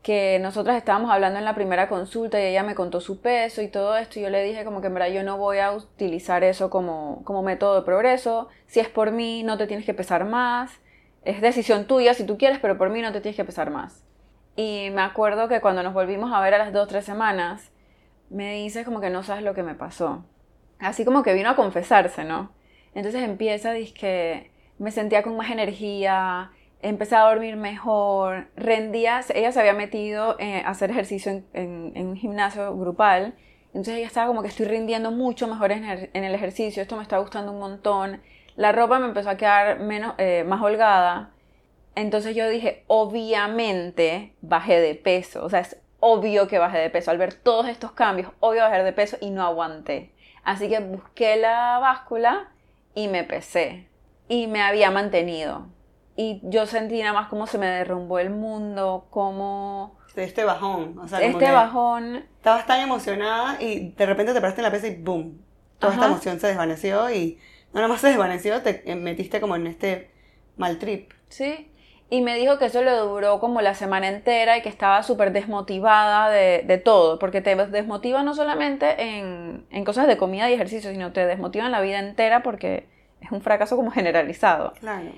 que 0.02 0.38
nosotras 0.40 0.76
estábamos 0.76 1.12
hablando 1.12 1.40
en 1.40 1.46
la 1.46 1.56
primera 1.56 1.88
consulta 1.88 2.40
y 2.40 2.46
ella 2.48 2.64
me 2.64 2.76
contó 2.76 3.00
su 3.00 3.22
peso 3.22 3.62
y 3.62 3.70
todo 3.70 3.96
esto 3.96 4.20
y 4.20 4.24
yo 4.24 4.30
le 4.30 4.44
dije 4.44 4.66
como 4.66 4.82
que 4.82 4.88
en 4.88 5.14
yo 5.14 5.24
no 5.24 5.38
voy 5.38 5.60
a 5.60 5.72
utilizar 5.72 6.44
eso 6.44 6.70
como, 6.70 7.22
como 7.24 7.42
método 7.42 7.76
de 7.76 7.84
progreso, 7.84 8.50
si 8.68 8.82
es 8.82 8.90
por 8.90 9.12
mí 9.12 9.44
no 9.44 9.58
te 9.58 9.66
tienes 9.66 9.86
que 9.86 9.94
pesar 9.94 10.26
más, 10.26 10.82
es 11.26 11.42
decisión 11.42 11.86
tuya 11.86 12.14
si 12.14 12.26
tú 12.26 12.38
quieres, 12.38 12.60
pero 12.60 12.78
por 12.78 12.90
mí 12.90 13.02
no 13.02 13.12
te 13.12 13.22
tienes 13.22 13.36
que 13.36 13.46
pesar 13.46 13.70
más. 13.70 14.04
Y 14.56 14.90
me 14.92 15.02
acuerdo 15.02 15.48
que 15.48 15.62
cuando 15.62 15.84
nos 15.84 15.94
volvimos 15.94 16.32
a 16.34 16.42
ver 16.42 16.54
a 16.54 16.58
las 16.58 16.74
dos, 16.74 16.88
tres 16.88 17.06
semanas, 17.06 17.72
me 18.30 18.56
dice 18.56 18.86
como 18.86 19.02
que 19.02 19.10
no 19.10 19.24
sabes 19.24 19.44
lo 19.44 19.54
que 19.54 19.64
me 19.64 19.76
pasó. 19.76 20.26
Así 20.80 21.06
como 21.06 21.24
que 21.24 21.34
vino 21.34 21.50
a 21.50 21.56
confesarse, 21.56 22.24
¿no? 22.24 22.52
Entonces 22.94 23.24
empieza, 23.24 23.74
que 23.98 24.52
me 24.78 24.92
sentía 24.92 25.24
con 25.24 25.36
más 25.36 25.50
energía, 25.50 26.52
empecé 26.84 27.16
a 27.16 27.22
dormir 27.22 27.56
mejor, 27.56 28.48
rendía, 28.56 29.22
ella 29.34 29.52
se 29.52 29.60
había 29.60 29.74
metido 29.74 30.36
eh, 30.40 30.62
a 30.66 30.70
hacer 30.70 30.92
ejercicio 30.92 31.44
en, 31.54 31.94
un 31.96 32.16
gimnasio 32.16 32.76
grupal, 32.78 33.36
entonces 33.68 33.96
ella 33.96 34.08
estaba 34.08 34.28
como 34.28 34.42
que 34.42 34.50
estoy 34.50 34.68
rindiendo 34.68 35.10
mucho 35.10 35.48
mejor 35.48 35.72
en 35.72 35.86
el, 35.86 36.36
ejercicio, 36.36 36.82
esto 36.84 36.98
me 36.98 37.02
está 37.02 37.18
gustando 37.18 37.54
un 37.54 37.60
montón, 37.60 38.22
la 38.56 38.72
ropa 38.72 39.00
me 39.00 39.08
empezó 39.08 39.30
a 39.30 39.38
quedar 39.38 39.80
menos, 39.80 40.14
eh, 40.18 40.44
más 40.46 40.62
holgada, 40.62 41.32
entonces 41.96 42.36
yo 42.36 42.50
dije, 42.50 42.84
obviamente 42.88 44.34
bajé 44.42 44.80
de 44.80 44.96
peso, 44.96 45.44
o 45.46 45.50
sea, 45.50 45.60
es 45.60 45.78
obvio 46.00 46.48
que 46.48 46.60
bajé 46.60 46.80
de 46.80 46.90
peso, 46.90 47.12
al 47.12 47.18
ver 47.18 47.34
todos 47.34 47.68
estos 47.68 47.92
cambios, 47.92 48.32
obvio 48.40 48.62
bajar 48.62 48.84
de 48.84 48.94
peso 48.94 49.18
y 49.22 49.30
no 49.30 49.44
aguanté. 49.44 50.14
Así 50.44 50.68
que 50.68 50.80
busqué 50.80 51.38
la 51.38 51.80
báscula 51.80 52.52
y 52.94 53.08
me 53.08 53.24
pesé. 53.24 53.88
Y 54.28 54.48
me 54.48 54.62
había 54.62 54.92
mantenido. 54.92 55.68
Y 56.16 56.42
yo 56.44 56.66
sentí 56.66 57.00
nada 57.00 57.14
más 57.14 57.30
cómo 57.30 57.48
se 57.48 57.58
me 57.58 57.68
derrumbó 57.68 58.20
el 58.20 58.30
mundo, 58.30 59.08
cómo... 59.10 59.98
Este 60.16 60.44
bajón, 60.44 61.00
o 61.00 61.08
sea, 61.08 61.22
este 61.22 61.52
bajón... 61.52 62.26
Estabas 62.38 62.68
tan 62.68 62.82
emocionada 62.82 63.62
y 63.62 63.92
de 63.92 64.06
repente 64.06 64.34
te 64.34 64.42
paraste 64.42 64.62
en 64.62 64.66
la 64.66 64.72
pesa 64.72 64.88
y 64.88 65.02
¡boom! 65.02 65.42
Toda 65.80 65.94
esta 65.94 66.06
emoción 66.06 66.40
se 66.40 66.48
desvaneció 66.48 67.10
y 67.10 67.40
no 67.74 67.82
nada 67.82 67.88
más 67.88 68.02
se 68.02 68.08
desvaneció, 68.08 68.62
te 68.62 68.84
metiste 68.96 69.42
como 69.42 69.56
en 69.56 69.68
este 69.68 70.10
mal 70.58 70.78
trip. 70.80 71.12
Sí, 71.30 71.72
y 72.10 72.22
me 72.22 72.36
dijo 72.36 72.60
que 72.60 72.66
eso 72.66 72.84
le 72.84 72.92
duró 72.92 73.40
como 73.40 73.62
la 73.62 73.74
semana 73.74 74.08
entera 74.08 74.56
y 74.56 74.62
que 74.62 74.70
estaba 74.70 75.02
súper 75.02 75.32
desmotivada 75.32 76.30
de, 76.30 76.64
de, 76.64 76.78
todo, 76.78 77.18
porque 77.18 77.42
te 77.42 77.56
desmotiva 77.56 78.22
no 78.22 78.36
solamente 78.36 79.02
en, 79.02 79.66
en 79.72 79.84
cosas 79.84 80.06
de 80.06 80.16
comida 80.16 80.48
y 80.48 80.54
ejercicio, 80.54 80.92
sino 80.92 81.12
te 81.12 81.26
desmotiva 81.26 81.66
en 81.66 81.72
la 81.72 81.82
vida 81.82 81.98
entera 81.98 82.44
porque 82.44 82.88
es 83.20 83.32
un 83.32 83.42
fracaso 83.42 83.76
como 83.76 83.90
generalizado. 83.90 84.74
Claro. 84.80 85.12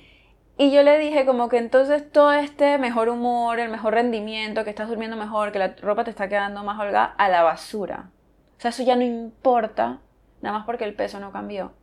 Y 0.57 0.71
yo 0.71 0.83
le 0.83 0.97
dije 0.97 1.25
como 1.25 1.49
que 1.49 1.57
entonces 1.57 2.09
todo 2.09 2.31
este 2.31 2.77
mejor 2.77 3.09
humor, 3.09 3.59
el 3.59 3.69
mejor 3.69 3.93
rendimiento, 3.93 4.63
que 4.63 4.69
estás 4.69 4.87
durmiendo 4.87 5.17
mejor, 5.17 5.51
que 5.51 5.59
la 5.59 5.75
ropa 5.81 6.05
te 6.05 6.11
está 6.11 6.29
quedando 6.29 6.63
más 6.63 6.79
holgada, 6.79 7.13
a 7.17 7.27
la 7.27 7.43
basura. 7.43 8.09
O 8.57 8.61
sea, 8.61 8.69
eso 8.69 8.83
ya 8.83 8.95
no 8.95 9.01
importa, 9.01 9.99
nada 10.41 10.59
más 10.59 10.65
porque 10.65 10.85
el 10.85 10.93
peso 10.93 11.19
no 11.19 11.33
cambió. 11.33 11.73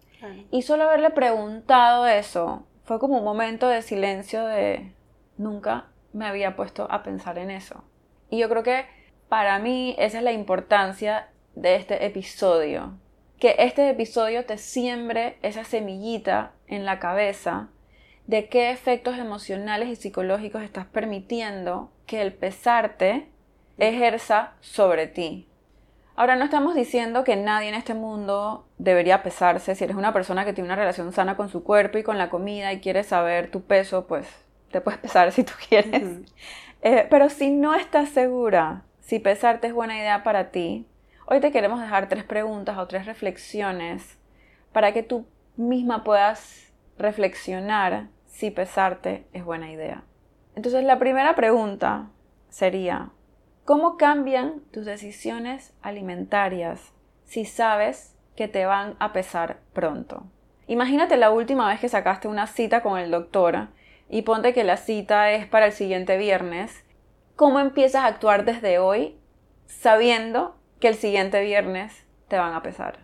Y 0.50 0.62
solo 0.62 0.84
haberle 0.84 1.10
preguntado 1.10 2.06
eso 2.06 2.66
fue 2.84 2.98
como 2.98 3.18
un 3.18 3.24
momento 3.24 3.68
de 3.68 3.82
silencio 3.82 4.44
de 4.46 4.92
nunca 5.36 5.86
me 6.12 6.26
había 6.26 6.56
puesto 6.56 6.86
a 6.90 7.02
pensar 7.02 7.38
en 7.38 7.50
eso. 7.50 7.84
Y 8.30 8.38
yo 8.38 8.48
creo 8.48 8.62
que 8.62 8.86
para 9.28 9.58
mí 9.58 9.94
esa 9.98 10.18
es 10.18 10.24
la 10.24 10.32
importancia 10.32 11.28
de 11.54 11.76
este 11.76 12.06
episodio. 12.06 12.98
Que 13.38 13.56
este 13.58 13.88
episodio 13.88 14.44
te 14.44 14.58
siembre 14.58 15.38
esa 15.42 15.64
semillita 15.64 16.52
en 16.66 16.84
la 16.84 16.98
cabeza 16.98 17.68
de 18.26 18.48
qué 18.48 18.70
efectos 18.70 19.18
emocionales 19.18 19.88
y 19.88 19.96
psicológicos 19.96 20.62
estás 20.62 20.86
permitiendo 20.86 21.90
que 22.06 22.22
el 22.22 22.32
pesarte 22.32 23.28
ejerza 23.78 24.52
sobre 24.60 25.08
ti. 25.08 25.48
Ahora 26.14 26.36
no 26.36 26.44
estamos 26.44 26.74
diciendo 26.74 27.24
que 27.24 27.36
nadie 27.36 27.68
en 27.68 27.74
este 27.74 27.94
mundo 27.94 28.66
debería 28.78 29.22
pesarse. 29.22 29.74
Si 29.74 29.84
eres 29.84 29.96
una 29.96 30.12
persona 30.12 30.44
que 30.44 30.52
tiene 30.52 30.68
una 30.68 30.76
relación 30.76 31.12
sana 31.12 31.36
con 31.36 31.48
su 31.48 31.64
cuerpo 31.64 31.98
y 31.98 32.02
con 32.02 32.18
la 32.18 32.28
comida 32.28 32.72
y 32.72 32.80
quieres 32.80 33.06
saber 33.06 33.50
tu 33.50 33.62
peso, 33.62 34.06
pues 34.06 34.28
te 34.70 34.80
puedes 34.80 35.00
pesar 35.00 35.32
si 35.32 35.44
tú 35.44 35.52
quieres. 35.68 36.20
Eh, 36.82 37.06
pero 37.08 37.30
si 37.30 37.50
no 37.50 37.74
estás 37.74 38.08
segura 38.08 38.84
si 39.02 39.18
pesarte 39.18 39.66
es 39.66 39.72
buena 39.74 39.98
idea 39.98 40.22
para 40.22 40.50
ti, 40.50 40.86
hoy 41.26 41.40
te 41.40 41.50
queremos 41.52 41.80
dejar 41.80 42.08
tres 42.08 42.24
preguntas 42.24 42.78
o 42.78 42.86
tres 42.86 43.04
reflexiones 43.04 44.18
para 44.72 44.92
que 44.92 45.02
tú 45.02 45.26
misma 45.56 46.04
puedas 46.04 46.72
reflexionar 46.98 48.08
si 48.26 48.50
pesarte 48.50 49.26
es 49.32 49.44
buena 49.44 49.70
idea. 49.70 50.04
Entonces 50.54 50.84
la 50.84 50.98
primera 50.98 51.34
pregunta 51.34 52.08
sería, 52.48 53.10
¿cómo 53.64 53.96
cambian 53.96 54.60
tus 54.72 54.84
decisiones 54.84 55.72
alimentarias 55.82 56.92
si 57.24 57.44
sabes 57.44 58.16
que 58.36 58.48
te 58.48 58.66
van 58.66 58.96
a 58.98 59.12
pesar 59.12 59.60
pronto? 59.72 60.24
Imagínate 60.66 61.16
la 61.16 61.30
última 61.30 61.68
vez 61.68 61.80
que 61.80 61.88
sacaste 61.88 62.28
una 62.28 62.46
cita 62.46 62.82
con 62.82 62.98
el 62.98 63.10
doctor 63.10 63.68
y 64.08 64.22
ponte 64.22 64.52
que 64.52 64.64
la 64.64 64.76
cita 64.76 65.32
es 65.32 65.46
para 65.46 65.66
el 65.66 65.72
siguiente 65.72 66.16
viernes. 66.16 66.84
¿Cómo 67.36 67.60
empiezas 67.60 68.04
a 68.04 68.06
actuar 68.06 68.44
desde 68.44 68.78
hoy 68.78 69.16
sabiendo 69.66 70.56
que 70.80 70.88
el 70.88 70.94
siguiente 70.94 71.42
viernes 71.42 72.06
te 72.28 72.36
van 72.38 72.54
a 72.54 72.62
pesar? 72.62 73.00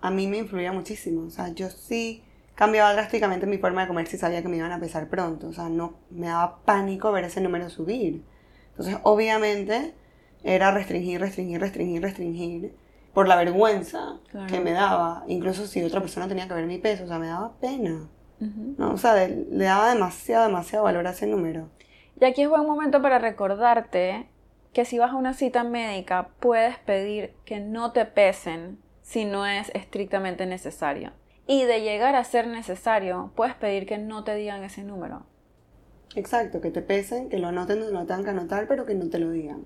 A 0.00 0.10
mí 0.10 0.26
me 0.26 0.38
influía 0.38 0.72
muchísimo. 0.72 1.26
O 1.26 1.30
sea, 1.30 1.48
yo 1.48 1.68
sí 1.68 2.22
cambiaba 2.54 2.92
drásticamente 2.92 3.46
mi 3.46 3.58
forma 3.58 3.82
de 3.82 3.88
comer 3.88 4.06
si 4.06 4.18
sabía 4.18 4.42
que 4.42 4.48
me 4.48 4.56
iban 4.56 4.72
a 4.72 4.80
pesar 4.80 5.08
pronto. 5.08 5.48
O 5.48 5.52
sea, 5.52 5.68
no 5.68 5.94
me 6.10 6.26
daba 6.28 6.60
pánico 6.64 7.12
ver 7.12 7.24
ese 7.24 7.40
número 7.40 7.68
subir. 7.70 8.22
Entonces, 8.78 8.98
obviamente, 9.04 9.94
era 10.44 10.70
restringir, 10.70 11.20
restringir, 11.20 11.60
restringir, 11.60 12.02
restringir 12.02 12.76
por 13.14 13.26
la 13.26 13.36
vergüenza 13.36 14.18
que 14.48 14.60
me 14.60 14.72
daba. 14.72 15.24
Incluso 15.26 15.66
si 15.66 15.82
otra 15.82 16.00
persona 16.00 16.28
tenía 16.28 16.46
que 16.46 16.54
ver 16.54 16.66
mi 16.66 16.78
peso, 16.78 17.04
o 17.04 17.06
sea, 17.06 17.18
me 17.18 17.28
daba 17.28 17.58
pena. 17.58 18.08
¿no? 18.38 18.92
O 18.92 18.98
sea, 18.98 19.14
le 19.26 19.64
daba 19.64 19.94
demasiado, 19.94 20.46
demasiado 20.46 20.84
valor 20.84 21.06
a 21.06 21.10
ese 21.10 21.26
número. 21.26 21.70
Y 22.20 22.24
aquí 22.26 22.42
es 22.42 22.48
buen 22.48 22.66
momento 22.66 23.00
para 23.00 23.18
recordarte 23.18 24.28
que 24.74 24.84
si 24.84 24.98
vas 24.98 25.12
a 25.12 25.16
una 25.16 25.32
cita 25.32 25.64
médica 25.64 26.28
puedes 26.40 26.76
pedir 26.78 27.32
que 27.46 27.60
no 27.60 27.92
te 27.92 28.04
pesen 28.04 28.78
si 29.00 29.24
no 29.24 29.46
es 29.46 29.70
estrictamente 29.74 30.44
necesario. 30.44 31.12
Y 31.46 31.64
de 31.64 31.80
llegar 31.80 32.14
a 32.16 32.24
ser 32.24 32.46
necesario, 32.46 33.32
puedes 33.34 33.54
pedir 33.54 33.86
que 33.86 33.96
no 33.96 34.24
te 34.24 34.34
digan 34.34 34.64
ese 34.64 34.82
número. 34.82 35.24
Exacto, 36.16 36.60
que 36.60 36.70
te 36.70 36.82
pesen, 36.82 37.28
que 37.28 37.38
lo 37.38 37.48
anoten 37.48 37.78
donde 37.78 37.92
lo 37.92 38.06
tengan 38.06 38.24
que 38.24 38.30
anotar, 38.30 38.66
pero 38.66 38.86
que 38.86 38.94
no 38.94 39.08
te 39.08 39.18
lo 39.18 39.30
digan. 39.30 39.64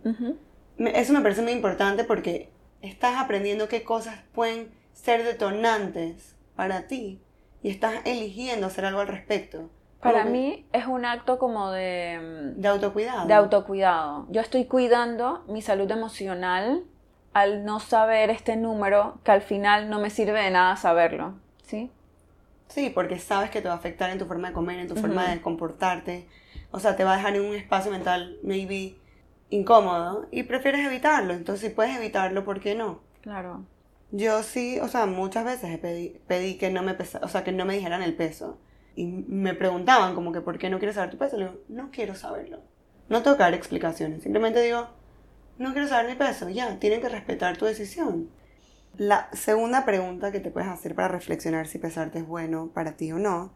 Eso 0.78 1.12
me 1.12 1.20
parece 1.20 1.42
muy 1.42 1.52
importante 1.52 2.04
porque 2.04 2.50
estás 2.82 3.18
aprendiendo 3.18 3.68
qué 3.68 3.84
cosas 3.84 4.18
pueden 4.32 4.70
ser 4.92 5.24
detonantes 5.24 6.36
para 6.56 6.88
ti 6.88 7.20
y 7.62 7.70
estás 7.70 7.94
eligiendo 8.04 8.66
hacer 8.66 8.84
algo 8.84 9.00
al 9.00 9.08
respecto. 9.08 9.70
Para 10.00 10.24
mí 10.24 10.66
es 10.72 10.86
un 10.86 11.04
acto 11.04 11.38
como 11.38 11.70
de... 11.70 12.54
De 12.56 12.68
autocuidado. 12.68 13.26
De 13.26 13.34
autocuidado. 13.34 14.26
Yo 14.30 14.40
estoy 14.40 14.64
cuidando 14.64 15.44
mi 15.46 15.62
salud 15.62 15.90
emocional 15.90 16.84
al 17.32 17.64
no 17.64 17.80
saber 17.80 18.30
este 18.30 18.56
número 18.56 19.18
que 19.22 19.30
al 19.30 19.42
final 19.42 19.88
no 19.88 20.00
me 20.00 20.10
sirve 20.10 20.42
de 20.42 20.50
nada 20.50 20.74
saberlo. 20.76 21.34
¿Sí? 21.62 21.90
Sí, 22.68 22.90
porque 22.90 23.18
sabes 23.18 23.50
que 23.50 23.60
te 23.60 23.68
va 23.68 23.74
a 23.74 23.76
afectar 23.76 24.10
en 24.10 24.18
tu 24.18 24.24
forma 24.24 24.48
de 24.48 24.54
comer, 24.54 24.78
en 24.78 24.88
tu 24.88 24.96
forma 24.96 25.28
de 25.28 25.40
comportarte. 25.42 26.26
O 26.70 26.80
sea, 26.80 26.96
te 26.96 27.04
va 27.04 27.14
a 27.14 27.16
dejar 27.16 27.36
en 27.36 27.42
un 27.42 27.54
espacio 27.54 27.90
mental, 27.90 28.38
maybe, 28.42 28.96
incómodo 29.50 30.28
y 30.30 30.44
prefieres 30.44 30.86
evitarlo. 30.86 31.34
Entonces, 31.34 31.68
si 31.68 31.74
puedes 31.74 31.96
evitarlo, 31.96 32.44
¿por 32.44 32.60
qué 32.60 32.74
no? 32.74 33.00
Claro. 33.22 33.64
Yo 34.12 34.42
sí, 34.42 34.78
o 34.80 34.88
sea, 34.88 35.06
muchas 35.06 35.44
veces 35.44 35.78
pedí, 35.78 36.20
pedí 36.26 36.56
que 36.56 36.70
no 36.70 36.82
me 36.82 36.94
pesa, 36.94 37.20
o 37.22 37.28
sea, 37.28 37.44
que 37.44 37.52
no 37.52 37.64
me 37.64 37.74
dijeran 37.74 38.02
el 38.02 38.14
peso. 38.14 38.58
Y 38.96 39.06
me 39.06 39.54
preguntaban 39.54 40.14
como 40.14 40.32
que, 40.32 40.40
¿por 40.40 40.58
qué 40.58 40.68
no 40.68 40.78
quieres 40.78 40.96
saber 40.96 41.10
tu 41.10 41.18
peso? 41.18 41.36
Le 41.36 41.46
digo, 41.46 41.60
no 41.68 41.90
quiero 41.90 42.14
saberlo. 42.14 42.60
No 43.08 43.22
tengo 43.22 43.36
que 43.36 43.42
dar 43.42 43.54
explicaciones. 43.54 44.22
Simplemente 44.22 44.60
digo, 44.62 44.88
no 45.58 45.72
quiero 45.72 45.88
saber 45.88 46.10
mi 46.10 46.16
peso. 46.16 46.48
Ya, 46.48 46.78
tienen 46.78 47.00
que 47.00 47.08
respetar 47.08 47.56
tu 47.56 47.66
decisión. 47.66 48.30
La 48.96 49.28
segunda 49.32 49.84
pregunta 49.84 50.32
que 50.32 50.40
te 50.40 50.50
puedes 50.50 50.68
hacer 50.68 50.94
para 50.94 51.08
reflexionar 51.08 51.68
si 51.68 51.78
pesarte 51.78 52.18
es 52.18 52.26
bueno 52.26 52.70
para 52.74 52.96
ti 52.96 53.12
o 53.12 53.18
no 53.18 53.52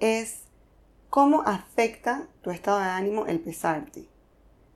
es, 0.00 0.43
¿cómo 1.14 1.44
afecta 1.46 2.22
tu 2.42 2.50
estado 2.50 2.80
de 2.80 2.86
ánimo 2.86 3.26
el 3.26 3.38
pesarte? 3.38 4.08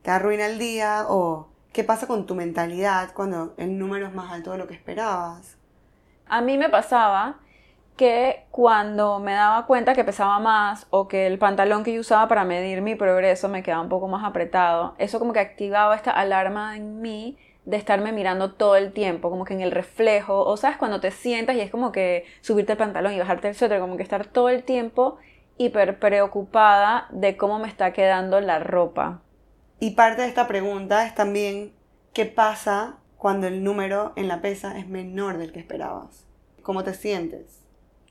¿Te 0.02 0.12
arruina 0.12 0.46
el 0.46 0.56
día 0.56 1.06
o 1.08 1.48
qué 1.72 1.82
pasa 1.82 2.06
con 2.06 2.26
tu 2.26 2.36
mentalidad 2.36 3.12
cuando 3.12 3.54
el 3.56 3.76
número 3.76 4.06
es 4.06 4.14
más 4.14 4.32
alto 4.32 4.52
de 4.52 4.58
lo 4.58 4.68
que 4.68 4.74
esperabas? 4.74 5.58
A 6.28 6.40
mí 6.40 6.56
me 6.56 6.68
pasaba 6.68 7.40
que 7.96 8.44
cuando 8.52 9.18
me 9.18 9.32
daba 9.32 9.66
cuenta 9.66 9.94
que 9.94 10.04
pesaba 10.04 10.38
más 10.38 10.86
o 10.90 11.08
que 11.08 11.26
el 11.26 11.40
pantalón 11.40 11.82
que 11.82 11.92
yo 11.92 12.02
usaba 12.02 12.28
para 12.28 12.44
medir 12.44 12.82
mi 12.82 12.94
progreso 12.94 13.48
me 13.48 13.64
quedaba 13.64 13.82
un 13.82 13.88
poco 13.88 14.06
más 14.06 14.24
apretado, 14.24 14.94
eso 14.98 15.18
como 15.18 15.32
que 15.32 15.40
activaba 15.40 15.96
esta 15.96 16.12
alarma 16.12 16.76
en 16.76 17.00
mí 17.00 17.36
de 17.64 17.76
estarme 17.76 18.12
mirando 18.12 18.52
todo 18.52 18.76
el 18.76 18.92
tiempo, 18.92 19.28
como 19.28 19.44
que 19.44 19.54
en 19.54 19.60
el 19.60 19.72
reflejo, 19.72 20.44
o 20.44 20.56
sabes, 20.56 20.76
cuando 20.76 21.00
te 21.00 21.10
sientas 21.10 21.56
y 21.56 21.60
es 21.60 21.70
como 21.72 21.90
que 21.90 22.26
subirte 22.42 22.72
el 22.72 22.78
pantalón 22.78 23.12
y 23.12 23.18
bajarte 23.18 23.48
el 23.48 23.56
suéter, 23.56 23.80
como 23.80 23.96
que 23.96 24.04
estar 24.04 24.24
todo 24.24 24.48
el 24.48 24.62
tiempo 24.62 25.18
hiper 25.58 25.98
preocupada 25.98 27.08
de 27.10 27.36
cómo 27.36 27.58
me 27.58 27.68
está 27.68 27.92
quedando 27.92 28.40
la 28.40 28.58
ropa. 28.58 29.20
Y 29.80 29.90
parte 29.90 30.22
de 30.22 30.28
esta 30.28 30.48
pregunta 30.48 31.06
es 31.06 31.14
también 31.14 31.72
qué 32.12 32.24
pasa 32.26 32.96
cuando 33.16 33.46
el 33.46 33.62
número 33.62 34.12
en 34.16 34.28
la 34.28 34.40
pesa 34.40 34.78
es 34.78 34.88
menor 34.88 35.38
del 35.38 35.52
que 35.52 35.60
esperabas. 35.60 36.24
¿Cómo 36.62 36.84
te 36.84 36.94
sientes? 36.94 37.58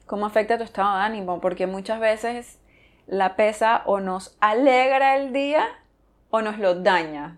cómo 0.08 0.26
afecta 0.26 0.58
tu 0.58 0.64
estado 0.64 0.98
de 0.98 1.04
ánimo, 1.04 1.40
porque 1.40 1.68
muchas 1.68 2.00
veces 2.00 2.60
la 3.06 3.36
pesa 3.36 3.84
o 3.86 4.00
nos 4.00 4.36
alegra 4.40 5.18
el 5.18 5.32
día 5.34 5.68
o 6.32 6.42
nos 6.42 6.58
lo 6.58 6.76
daña 6.76 7.38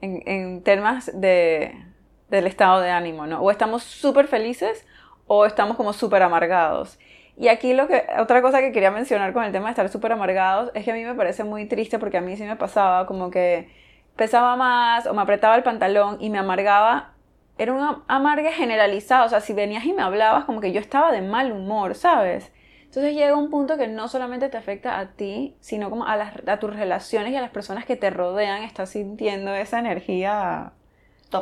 en, 0.00 0.22
en 0.26 0.62
temas 0.62 1.10
de, 1.12 1.84
del 2.28 2.46
estado 2.46 2.80
de 2.80 2.90
ánimo, 2.90 3.26
¿no? 3.26 3.40
O 3.40 3.50
estamos 3.50 3.82
súper 3.82 4.28
felices 4.28 4.86
o 5.26 5.46
estamos 5.46 5.76
como 5.76 5.92
súper 5.92 6.22
amargados. 6.22 6.98
Y 7.36 7.48
aquí 7.48 7.74
lo 7.74 7.88
que, 7.88 8.04
otra 8.18 8.42
cosa 8.42 8.60
que 8.60 8.70
quería 8.70 8.90
mencionar 8.90 9.32
con 9.32 9.44
el 9.44 9.52
tema 9.52 9.66
de 9.66 9.70
estar 9.70 9.88
súper 9.88 10.12
amargados 10.12 10.70
es 10.74 10.84
que 10.84 10.92
a 10.92 10.94
mí 10.94 11.04
me 11.04 11.14
parece 11.14 11.44
muy 11.44 11.66
triste 11.66 11.98
porque 11.98 12.18
a 12.18 12.20
mí 12.20 12.36
sí 12.36 12.44
me 12.44 12.56
pasaba 12.56 13.06
como 13.06 13.30
que 13.30 13.68
pesaba 14.16 14.56
más 14.56 15.06
o 15.06 15.14
me 15.14 15.22
apretaba 15.22 15.56
el 15.56 15.64
pantalón 15.64 16.18
y 16.20 16.30
me 16.30 16.38
amargaba 16.38 17.14
era 17.56 17.72
un 17.72 18.02
amargue 18.08 18.52
generalizado, 18.52 19.26
o 19.26 19.28
sea, 19.28 19.40
si 19.40 19.52
venías 19.52 19.84
y 19.84 19.92
me 19.92 20.02
hablabas 20.02 20.44
como 20.44 20.60
que 20.60 20.72
yo 20.72 20.80
estaba 20.80 21.12
de 21.12 21.22
mal 21.22 21.52
humor, 21.52 21.94
¿sabes? 21.94 22.50
Entonces 22.84 23.14
llega 23.14 23.36
un 23.36 23.50
punto 23.50 23.76
que 23.76 23.88
no 23.88 24.08
solamente 24.08 24.48
te 24.48 24.56
afecta 24.56 24.98
a 24.98 25.12
ti, 25.12 25.56
sino 25.60 25.90
como 25.90 26.06
a, 26.06 26.16
las, 26.16 26.34
a 26.46 26.58
tus 26.58 26.74
relaciones 26.74 27.32
y 27.32 27.36
a 27.36 27.40
las 27.40 27.50
personas 27.50 27.84
que 27.84 27.96
te 27.96 28.10
rodean, 28.10 28.62
estás 28.62 28.90
sintiendo 28.90 29.54
esa 29.54 29.78
energía 29.78 30.72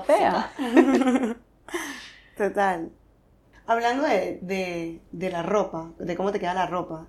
fea. 0.00 0.50
Total. 2.37 2.90
Hablando 3.66 4.05
de, 4.05 5.01
de, 5.11 5.31
la 5.31 5.42
ropa, 5.42 5.92
de 5.98 6.16
cómo 6.16 6.33
te 6.33 6.40
queda 6.40 6.55
la 6.55 6.66
ropa, 6.66 7.07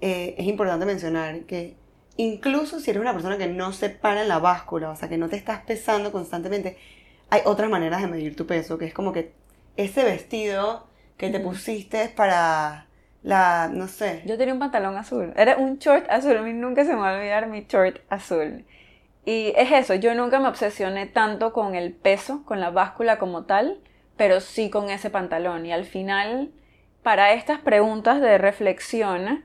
eh, 0.00 0.34
es 0.38 0.46
importante 0.46 0.86
mencionar 0.86 1.40
que 1.40 1.76
incluso 2.16 2.80
si 2.80 2.90
eres 2.90 3.00
una 3.00 3.12
persona 3.12 3.38
que 3.38 3.48
no 3.48 3.72
se 3.72 3.90
para 3.90 4.22
en 4.22 4.28
la 4.28 4.38
báscula, 4.38 4.90
o 4.90 4.96
sea, 4.96 5.08
que 5.08 5.18
no 5.18 5.28
te 5.28 5.36
estás 5.36 5.62
pesando 5.62 6.12
constantemente, 6.12 6.76
hay 7.30 7.40
otras 7.44 7.70
maneras 7.70 8.00
de 8.02 8.08
medir 8.08 8.36
tu 8.36 8.46
peso, 8.46 8.78
que 8.78 8.86
es 8.86 8.94
como 8.94 9.12
que 9.12 9.32
ese 9.76 10.04
vestido 10.04 10.86
que 11.16 11.30
te 11.30 11.40
pusiste 11.40 12.08
para 12.08 12.86
la, 13.22 13.70
no 13.72 13.88
sé. 13.88 14.22
Yo 14.26 14.36
tenía 14.36 14.54
un 14.54 14.60
pantalón 14.60 14.96
azul, 14.96 15.32
era 15.36 15.56
un 15.56 15.78
short 15.78 16.10
azul, 16.10 16.36
a 16.36 16.42
mí 16.42 16.52
nunca 16.52 16.84
se 16.84 16.94
me 16.94 17.00
va 17.00 17.10
a 17.10 17.16
olvidar 17.16 17.48
mi 17.48 17.66
short 17.68 18.00
azul. 18.08 18.64
Y 19.24 19.52
es 19.56 19.70
eso, 19.70 19.94
yo 19.94 20.14
nunca 20.14 20.40
me 20.40 20.48
obsesioné 20.48 21.06
tanto 21.06 21.52
con 21.52 21.74
el 21.74 21.92
peso, 21.92 22.44
con 22.44 22.60
la 22.60 22.70
báscula 22.70 23.18
como 23.18 23.44
tal, 23.44 23.80
pero 24.16 24.40
sí 24.40 24.70
con 24.70 24.90
ese 24.90 25.10
pantalón. 25.10 25.66
Y 25.66 25.72
al 25.72 25.84
final, 25.84 26.50
para 27.02 27.32
estas 27.32 27.60
preguntas 27.60 28.20
de 28.20 28.38
reflexión, 28.38 29.44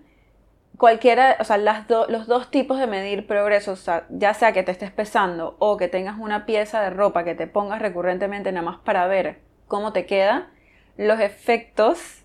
cualquiera, 0.78 1.38
o 1.40 1.44
sea, 1.44 1.58
las 1.58 1.86
los 2.10 2.28
dos 2.28 2.52
tipos 2.52 2.80
de 2.80 2.88
medir 2.88 3.28
progreso, 3.28 3.76
ya 4.10 4.34
sea 4.34 4.54
que 4.54 4.64
te 4.64 4.72
estés 4.72 4.92
pesando 4.92 5.56
o 5.60 5.78
que 5.78 5.88
tengas 5.88 6.18
una 6.20 6.46
pieza 6.46 6.82
de 6.82 6.90
ropa 6.92 7.24
que 7.24 7.36
te 7.36 7.48
pongas 7.48 7.82
recurrentemente 7.82 8.52
nada 8.52 8.66
más 8.66 8.80
para 8.80 9.08
ver 9.08 9.40
cómo 9.68 9.92
te 9.92 10.06
queda, 10.06 10.50
los 10.98 11.20
efectos 11.20 12.24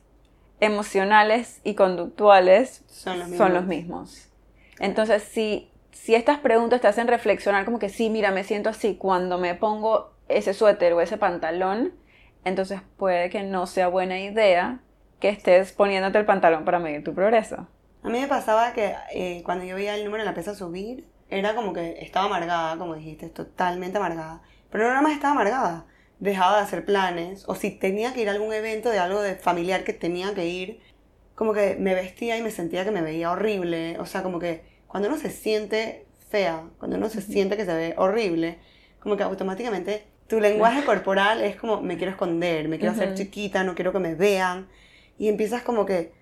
emocionales 0.61 1.61
y 1.65 1.75
conductuales 1.75 2.85
son 2.87 3.55
los 3.55 3.65
mismos. 3.67 4.29
Entonces, 4.79 5.23
si, 5.23 5.71
si 5.91 6.15
estas 6.15 6.39
preguntas 6.39 6.81
te 6.81 6.89
hacen 6.89 7.09
reflexionar 7.09 7.65
como 7.65 7.79
que 7.79 7.89
sí, 7.89 8.11
mira, 8.11 8.31
me 8.31 8.45
siento 8.45 8.71
así 8.71 8.97
cuando 8.97 9.39
me 9.39 9.55
pongo 9.55 10.13
ese 10.29 10.55
suéter 10.55 10.93
o 10.93 11.01
ese 11.01 11.17
pantalón, 11.17 11.93
entonces 12.45 12.81
puede 12.97 13.31
que 13.31 13.43
no 13.43 13.67
sea 13.67 13.89
buena 13.89 14.19
idea 14.19 14.81
que 15.21 15.29
estés 15.29 15.73
poniéndote 15.73 16.19
el 16.19 16.27
pantalón 16.27 16.65
para 16.65 16.79
medir 16.79 17.05
tu 17.05 17.15
progreso. 17.15 17.69
A 18.03 18.09
mí 18.09 18.19
me 18.19 18.27
pasaba 18.27 18.73
que 18.73 18.97
eh, 19.15 19.43
cuando 19.45 19.65
yo 19.65 19.77
veía 19.77 19.95
el 19.95 20.05
número 20.05 20.23
en 20.23 20.27
la 20.27 20.35
pesa 20.35 20.55
subir, 20.55 21.07
era 21.31 21.55
como 21.55 21.73
que 21.73 21.97
estaba 22.01 22.27
amargada, 22.27 22.77
como 22.77 22.97
dijiste, 22.97 23.29
totalmente 23.29 23.99
amargada. 23.99 24.43
Pero 24.71 24.85
no 24.85 24.91
nada 24.91 25.03
más 25.03 25.13
estaba 25.13 25.33
amargada, 25.35 25.87
dejaba 26.19 26.57
de 26.57 26.63
hacer 26.65 26.85
planes, 26.85 27.45
o 27.47 27.55
si 27.55 27.71
tenía 27.71 28.13
que 28.13 28.23
ir 28.23 28.29
a 28.29 28.33
algún 28.33 28.53
evento 28.53 28.91
de 28.91 28.99
algo 28.99 29.23
de 29.23 29.37
familiar 29.37 29.85
que 29.85 29.93
tenía 29.93 30.35
que 30.35 30.47
ir, 30.47 30.81
como 31.37 31.53
que 31.53 31.77
me 31.77 31.95
vestía 31.95 32.37
y 32.37 32.43
me 32.43 32.51
sentía 32.51 32.85
que 32.85 32.91
me 32.91 33.03
veía 33.03 33.31
horrible. 33.31 33.99
O 34.01 34.07
sea, 34.07 34.23
como 34.23 34.41
que 34.41 34.65
cuando 34.89 35.09
uno 35.09 35.17
se 35.17 35.31
siente 35.31 36.07
fea, 36.29 36.65
cuando 36.79 36.97
uno 36.97 37.09
se 37.09 37.23
siente 37.23 37.57
que 37.57 37.65
se 37.65 37.75
ve 37.75 37.95
horrible, 37.97 38.59
como 38.99 39.17
que 39.17 39.23
automáticamente 39.23 40.07
tu 40.33 40.41
lenguaje 40.41 40.83
corporal 40.87 41.43
es 41.43 41.57
como 41.57 41.83
me 41.83 41.99
quiero 41.99 42.11
esconder, 42.11 42.67
me 42.67 42.79
quiero 42.79 42.95
hacer 42.95 43.13
chiquita, 43.13 43.65
no 43.65 43.75
quiero 43.75 43.93
que 43.93 43.99
me 43.99 44.15
vean. 44.15 44.67
Y 45.19 45.29
empiezas 45.29 45.61
como 45.61 45.85
que 45.85 46.15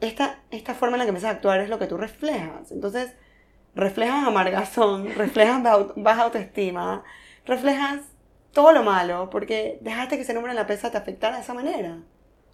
esta, 0.00 0.40
esta 0.50 0.72
forma 0.72 0.96
en 0.96 1.00
la 1.00 1.04
que 1.04 1.10
empiezas 1.10 1.28
a 1.28 1.34
actuar 1.34 1.60
es 1.60 1.68
lo 1.68 1.78
que 1.78 1.86
tú 1.86 1.98
reflejas. 1.98 2.72
Entonces, 2.72 3.12
reflejas 3.74 4.26
amargazón, 4.26 5.14
reflejas 5.16 5.62
baja 5.96 6.22
autoestima, 6.22 7.04
reflejas 7.44 8.00
todo 8.54 8.72
lo 8.72 8.84
malo, 8.84 9.28
porque 9.28 9.78
dejaste 9.82 10.16
que 10.16 10.22
ese 10.22 10.32
número 10.32 10.52
en 10.52 10.56
la 10.56 10.66
pesa 10.66 10.90
te 10.90 10.96
afectara 10.96 11.36
de 11.36 11.42
esa 11.42 11.52
manera. 11.52 11.98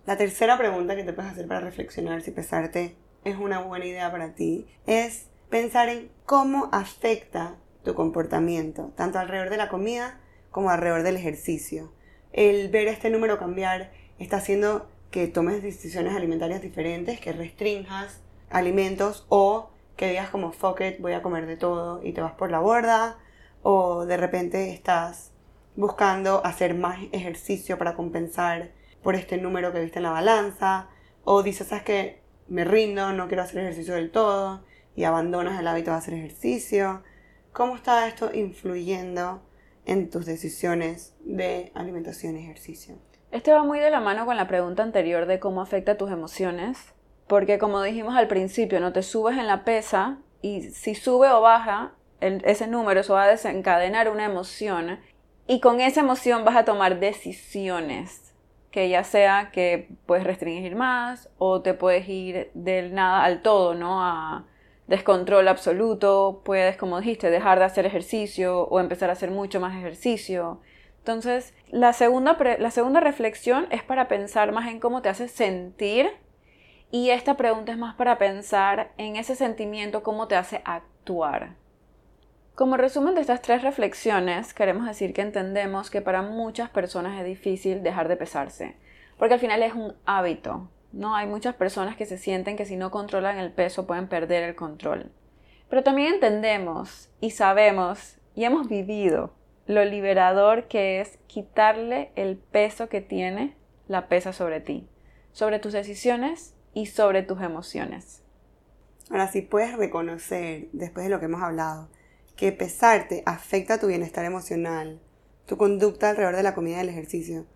La 0.06 0.16
tercera 0.16 0.58
pregunta 0.58 0.96
que 0.96 1.04
te 1.04 1.12
puedes 1.12 1.30
hacer 1.30 1.46
para 1.46 1.60
reflexionar 1.60 2.22
si 2.22 2.32
pesarte 2.32 2.96
es 3.22 3.36
una 3.36 3.60
buena 3.60 3.86
idea 3.86 4.10
para 4.10 4.34
ti 4.34 4.66
es 4.84 5.28
pensar 5.48 5.90
en 5.90 6.10
cómo 6.26 6.70
afecta 6.72 7.54
tu 7.84 7.94
comportamiento, 7.94 8.92
tanto 8.96 9.20
alrededor 9.20 9.50
de 9.50 9.58
la 9.58 9.68
comida 9.68 10.18
como 10.54 10.70
alrededor 10.70 11.02
del 11.02 11.16
ejercicio. 11.16 11.92
El 12.32 12.68
ver 12.68 12.86
este 12.86 13.10
número 13.10 13.40
cambiar 13.40 13.90
está 14.20 14.36
haciendo 14.36 14.88
que 15.10 15.26
tomes 15.26 15.64
decisiones 15.64 16.14
alimentarias 16.14 16.62
diferentes, 16.62 17.18
que 17.18 17.32
restrinjas 17.32 18.20
alimentos 18.50 19.26
o 19.28 19.70
que 19.96 20.10
digas 20.10 20.30
como 20.30 20.52
fuck 20.52 20.80
it, 20.82 21.00
voy 21.00 21.14
a 21.14 21.22
comer 21.22 21.46
de 21.46 21.56
todo 21.56 22.00
y 22.04 22.12
te 22.12 22.20
vas 22.20 22.34
por 22.34 22.52
la 22.52 22.60
borda 22.60 23.18
o 23.64 24.06
de 24.06 24.16
repente 24.16 24.70
estás 24.70 25.32
buscando 25.74 26.40
hacer 26.46 26.74
más 26.74 27.00
ejercicio 27.10 27.76
para 27.76 27.94
compensar 27.94 28.70
por 29.02 29.16
este 29.16 29.38
número 29.38 29.72
que 29.72 29.80
viste 29.80 29.98
en 29.98 30.04
la 30.04 30.12
balanza 30.12 30.86
o 31.24 31.42
dices, 31.42 31.66
sabes 31.66 31.82
que 31.82 32.22
me 32.46 32.64
rindo, 32.64 33.12
no 33.12 33.26
quiero 33.26 33.42
hacer 33.42 33.58
ejercicio 33.58 33.94
del 33.94 34.12
todo 34.12 34.62
y 34.94 35.02
abandonas 35.02 35.58
el 35.58 35.66
hábito 35.66 35.90
de 35.90 35.96
hacer 35.96 36.14
ejercicio. 36.14 37.02
¿Cómo 37.52 37.74
está 37.74 38.06
esto 38.06 38.32
influyendo 38.32 39.42
en 39.86 40.10
tus 40.10 40.26
decisiones 40.26 41.14
de 41.20 41.70
alimentación 41.74 42.36
y 42.36 42.44
ejercicio? 42.44 42.96
Este 43.30 43.52
va 43.52 43.64
muy 43.64 43.80
de 43.80 43.90
la 43.90 44.00
mano 44.00 44.26
con 44.26 44.36
la 44.36 44.46
pregunta 44.46 44.82
anterior 44.82 45.26
de 45.26 45.40
cómo 45.40 45.60
afecta 45.60 45.96
tus 45.96 46.10
emociones, 46.10 46.78
porque 47.26 47.58
como 47.58 47.82
dijimos 47.82 48.16
al 48.16 48.28
principio, 48.28 48.80
no 48.80 48.92
te 48.92 49.02
subes 49.02 49.36
en 49.38 49.46
la 49.46 49.64
pesa 49.64 50.18
y 50.40 50.62
si 50.70 50.94
sube 50.94 51.30
o 51.30 51.40
baja 51.40 51.94
ese 52.20 52.66
número, 52.66 53.00
eso 53.00 53.14
va 53.14 53.24
a 53.24 53.28
desencadenar 53.28 54.08
una 54.08 54.24
emoción 54.24 55.00
y 55.46 55.60
con 55.60 55.80
esa 55.80 56.00
emoción 56.00 56.44
vas 56.44 56.56
a 56.56 56.64
tomar 56.64 57.00
decisiones 57.00 58.34
que 58.70 58.88
ya 58.88 59.04
sea 59.04 59.50
que 59.52 59.88
puedes 60.06 60.24
restringir 60.24 60.74
más 60.74 61.28
o 61.38 61.60
te 61.60 61.74
puedes 61.74 62.08
ir 62.08 62.50
del 62.54 62.94
nada 62.94 63.24
al 63.24 63.42
todo, 63.42 63.74
¿no? 63.74 64.02
A 64.02 64.46
descontrol 64.86 65.48
absoluto, 65.48 66.42
puedes, 66.44 66.76
como 66.76 67.00
dijiste, 67.00 67.30
dejar 67.30 67.58
de 67.58 67.64
hacer 67.64 67.86
ejercicio 67.86 68.62
o 68.62 68.80
empezar 68.80 69.10
a 69.10 69.14
hacer 69.14 69.30
mucho 69.30 69.60
más 69.60 69.76
ejercicio. 69.76 70.60
Entonces, 70.98 71.54
la 71.68 71.92
segunda, 71.92 72.36
la 72.58 72.70
segunda 72.70 73.00
reflexión 73.00 73.66
es 73.70 73.82
para 73.82 74.08
pensar 74.08 74.52
más 74.52 74.68
en 74.68 74.80
cómo 74.80 75.02
te 75.02 75.08
hace 75.08 75.28
sentir 75.28 76.10
y 76.90 77.10
esta 77.10 77.36
pregunta 77.36 77.72
es 77.72 77.78
más 77.78 77.94
para 77.96 78.18
pensar 78.18 78.92
en 78.98 79.16
ese 79.16 79.34
sentimiento, 79.34 80.02
cómo 80.02 80.28
te 80.28 80.36
hace 80.36 80.62
actuar. 80.64 81.56
Como 82.54 82.76
resumen 82.76 83.16
de 83.16 83.20
estas 83.20 83.42
tres 83.42 83.62
reflexiones, 83.62 84.54
queremos 84.54 84.86
decir 84.86 85.12
que 85.12 85.22
entendemos 85.22 85.90
que 85.90 86.02
para 86.02 86.22
muchas 86.22 86.70
personas 86.70 87.18
es 87.18 87.26
difícil 87.26 87.82
dejar 87.82 88.06
de 88.06 88.16
pesarse, 88.16 88.76
porque 89.18 89.34
al 89.34 89.40
final 89.40 89.62
es 89.64 89.74
un 89.74 89.96
hábito, 90.06 90.70
¿no? 90.94 91.14
Hay 91.16 91.26
muchas 91.26 91.54
personas 91.54 91.96
que 91.96 92.06
se 92.06 92.18
sienten 92.18 92.56
que 92.56 92.66
si 92.66 92.76
no 92.76 92.90
controlan 92.90 93.38
el 93.38 93.52
peso 93.52 93.86
pueden 93.86 94.08
perder 94.08 94.44
el 94.44 94.54
control. 94.54 95.10
Pero 95.68 95.82
también 95.82 96.14
entendemos 96.14 97.10
y 97.20 97.30
sabemos 97.30 98.18
y 98.34 98.44
hemos 98.44 98.68
vivido 98.68 99.34
lo 99.66 99.84
liberador 99.84 100.68
que 100.68 101.00
es 101.00 101.18
quitarle 101.26 102.12
el 102.16 102.36
peso 102.36 102.88
que 102.88 103.00
tiene 103.00 103.56
la 103.88 104.08
pesa 104.08 104.32
sobre 104.32 104.60
ti, 104.60 104.88
sobre 105.32 105.58
tus 105.58 105.72
decisiones 105.72 106.54
y 106.74 106.86
sobre 106.86 107.22
tus 107.22 107.40
emociones. 107.40 108.22
Ahora 109.10 109.28
sí 109.28 109.42
puedes 109.42 109.76
reconocer, 109.76 110.68
después 110.72 111.04
de 111.04 111.10
lo 111.10 111.18
que 111.18 111.26
hemos 111.26 111.42
hablado, 111.42 111.88
que 112.36 112.52
pesarte 112.52 113.22
afecta 113.26 113.78
tu 113.78 113.86
bienestar 113.86 114.24
emocional, 114.24 115.00
tu 115.46 115.56
conducta 115.56 116.10
alrededor 116.10 116.36
de 116.36 116.42
la 116.42 116.54
comida 116.54 116.78
y 116.78 116.80
el 116.80 116.88
ejercicio, 116.88 117.46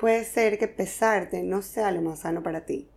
puede 0.00 0.24
ser 0.24 0.58
que 0.58 0.66
pesarte 0.66 1.42
no 1.42 1.60
sea 1.60 1.90
lo 1.90 2.00
más 2.00 2.20
sano 2.20 2.42
para 2.42 2.64
ti. 2.64 2.88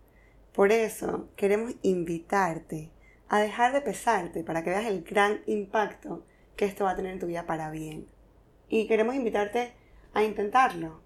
Por 0.54 0.72
eso 0.72 1.28
queremos 1.36 1.74
invitarte 1.82 2.92
a 3.28 3.40
dejar 3.40 3.74
de 3.74 3.82
pesarte 3.82 4.42
para 4.42 4.64
que 4.64 4.70
veas 4.70 4.86
el 4.86 5.02
gran 5.02 5.42
impacto 5.44 6.24
que 6.56 6.64
esto 6.64 6.84
va 6.84 6.92
a 6.92 6.96
tener 6.96 7.12
en 7.12 7.18
tu 7.18 7.26
vida 7.26 7.44
para 7.44 7.70
bien. 7.70 8.06
Y 8.70 8.86
queremos 8.86 9.14
invitarte 9.14 9.74
a 10.14 10.22
intentarlo 10.22 11.02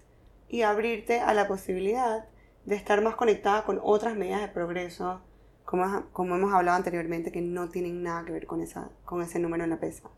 y 0.48 0.62
abrirte 0.62 1.18
a 1.18 1.34
la 1.34 1.48
posibilidad 1.48 2.26
de 2.64 2.76
estar 2.76 3.02
más 3.02 3.16
conectada 3.16 3.64
con 3.64 3.80
otras 3.82 4.14
medidas 4.14 4.42
de 4.42 4.48
progreso, 4.48 5.20
como, 5.64 6.06
como 6.12 6.37
hemos 6.37 6.54
hablado 6.54 6.76
anteriormente, 6.76 7.32
que 7.32 7.40
no 7.40 7.70
tienen 7.70 8.04
nada 8.04 8.24
que 8.24 8.30
ver 8.30 8.46
con, 8.46 8.61
esa, 8.61 8.88
con 9.04 9.20
ese 9.20 9.40
número 9.40 9.64
en 9.64 9.70
la 9.70 9.80
pesa. 9.80 10.08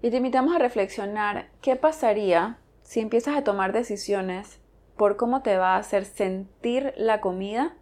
Y 0.00 0.10
te 0.10 0.16
invitamos 0.16 0.56
a 0.56 0.58
reflexionar 0.58 1.50
qué 1.60 1.76
pasaría 1.76 2.58
si 2.82 3.00
empiezas 3.00 3.36
a 3.36 3.44
tomar 3.44 3.74
decisiones 3.74 4.60
por 4.98 5.16
cómo 5.16 5.40
te 5.40 5.56
va 5.56 5.76
a 5.76 5.78
hacer 5.78 6.04
sentir 6.04 6.92
la 6.98 7.22
comida 7.22 7.74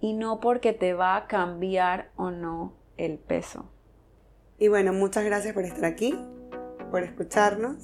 y 0.00 0.14
no 0.14 0.40
porque 0.40 0.72
te 0.72 0.94
va 0.94 1.16
a 1.16 1.26
cambiar 1.26 2.10
o 2.16 2.30
no 2.30 2.72
el 2.96 3.18
peso. 3.18 3.66
Y 4.58 4.68
bueno, 4.68 4.92
muchas 4.92 5.24
gracias 5.24 5.52
por 5.52 5.64
estar 5.64 5.84
aquí, 5.84 6.14
por 6.90 7.02
escucharnos. 7.02 7.76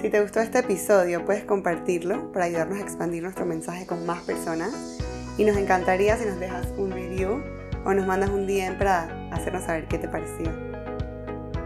Si 0.00 0.10
te 0.10 0.20
gustó 0.20 0.40
este 0.40 0.58
episodio, 0.60 1.24
puedes 1.24 1.44
compartirlo 1.44 2.30
para 2.32 2.44
ayudarnos 2.44 2.78
a 2.78 2.82
expandir 2.82 3.22
nuestro 3.22 3.46
mensaje 3.46 3.86
con 3.86 4.04
más 4.06 4.22
personas. 4.22 4.98
Y 5.38 5.44
nos 5.44 5.56
encantaría 5.56 6.16
si 6.16 6.26
nos 6.26 6.38
dejas 6.38 6.66
un 6.76 6.92
review 6.92 7.42
o 7.84 7.94
nos 7.94 8.06
mandas 8.06 8.30
un 8.30 8.46
DM 8.46 8.78
para 8.78 9.28
hacernos 9.32 9.64
saber 9.64 9.86
qué 9.88 9.98
te 9.98 10.08
pareció. 10.08 10.50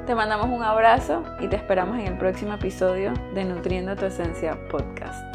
Te 0.06 0.14
mandamos 0.14 0.48
un 0.50 0.62
abrazo 0.62 1.24
y 1.40 1.48
te 1.48 1.56
esperamos 1.56 1.98
en 1.98 2.06
el 2.06 2.18
próximo 2.18 2.54
episodio 2.54 3.12
de 3.34 3.44
Nutriendo 3.44 3.96
tu 3.96 4.06
Esencia 4.06 4.58
Podcast. 4.68 5.29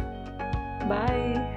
Bye. 0.88 1.55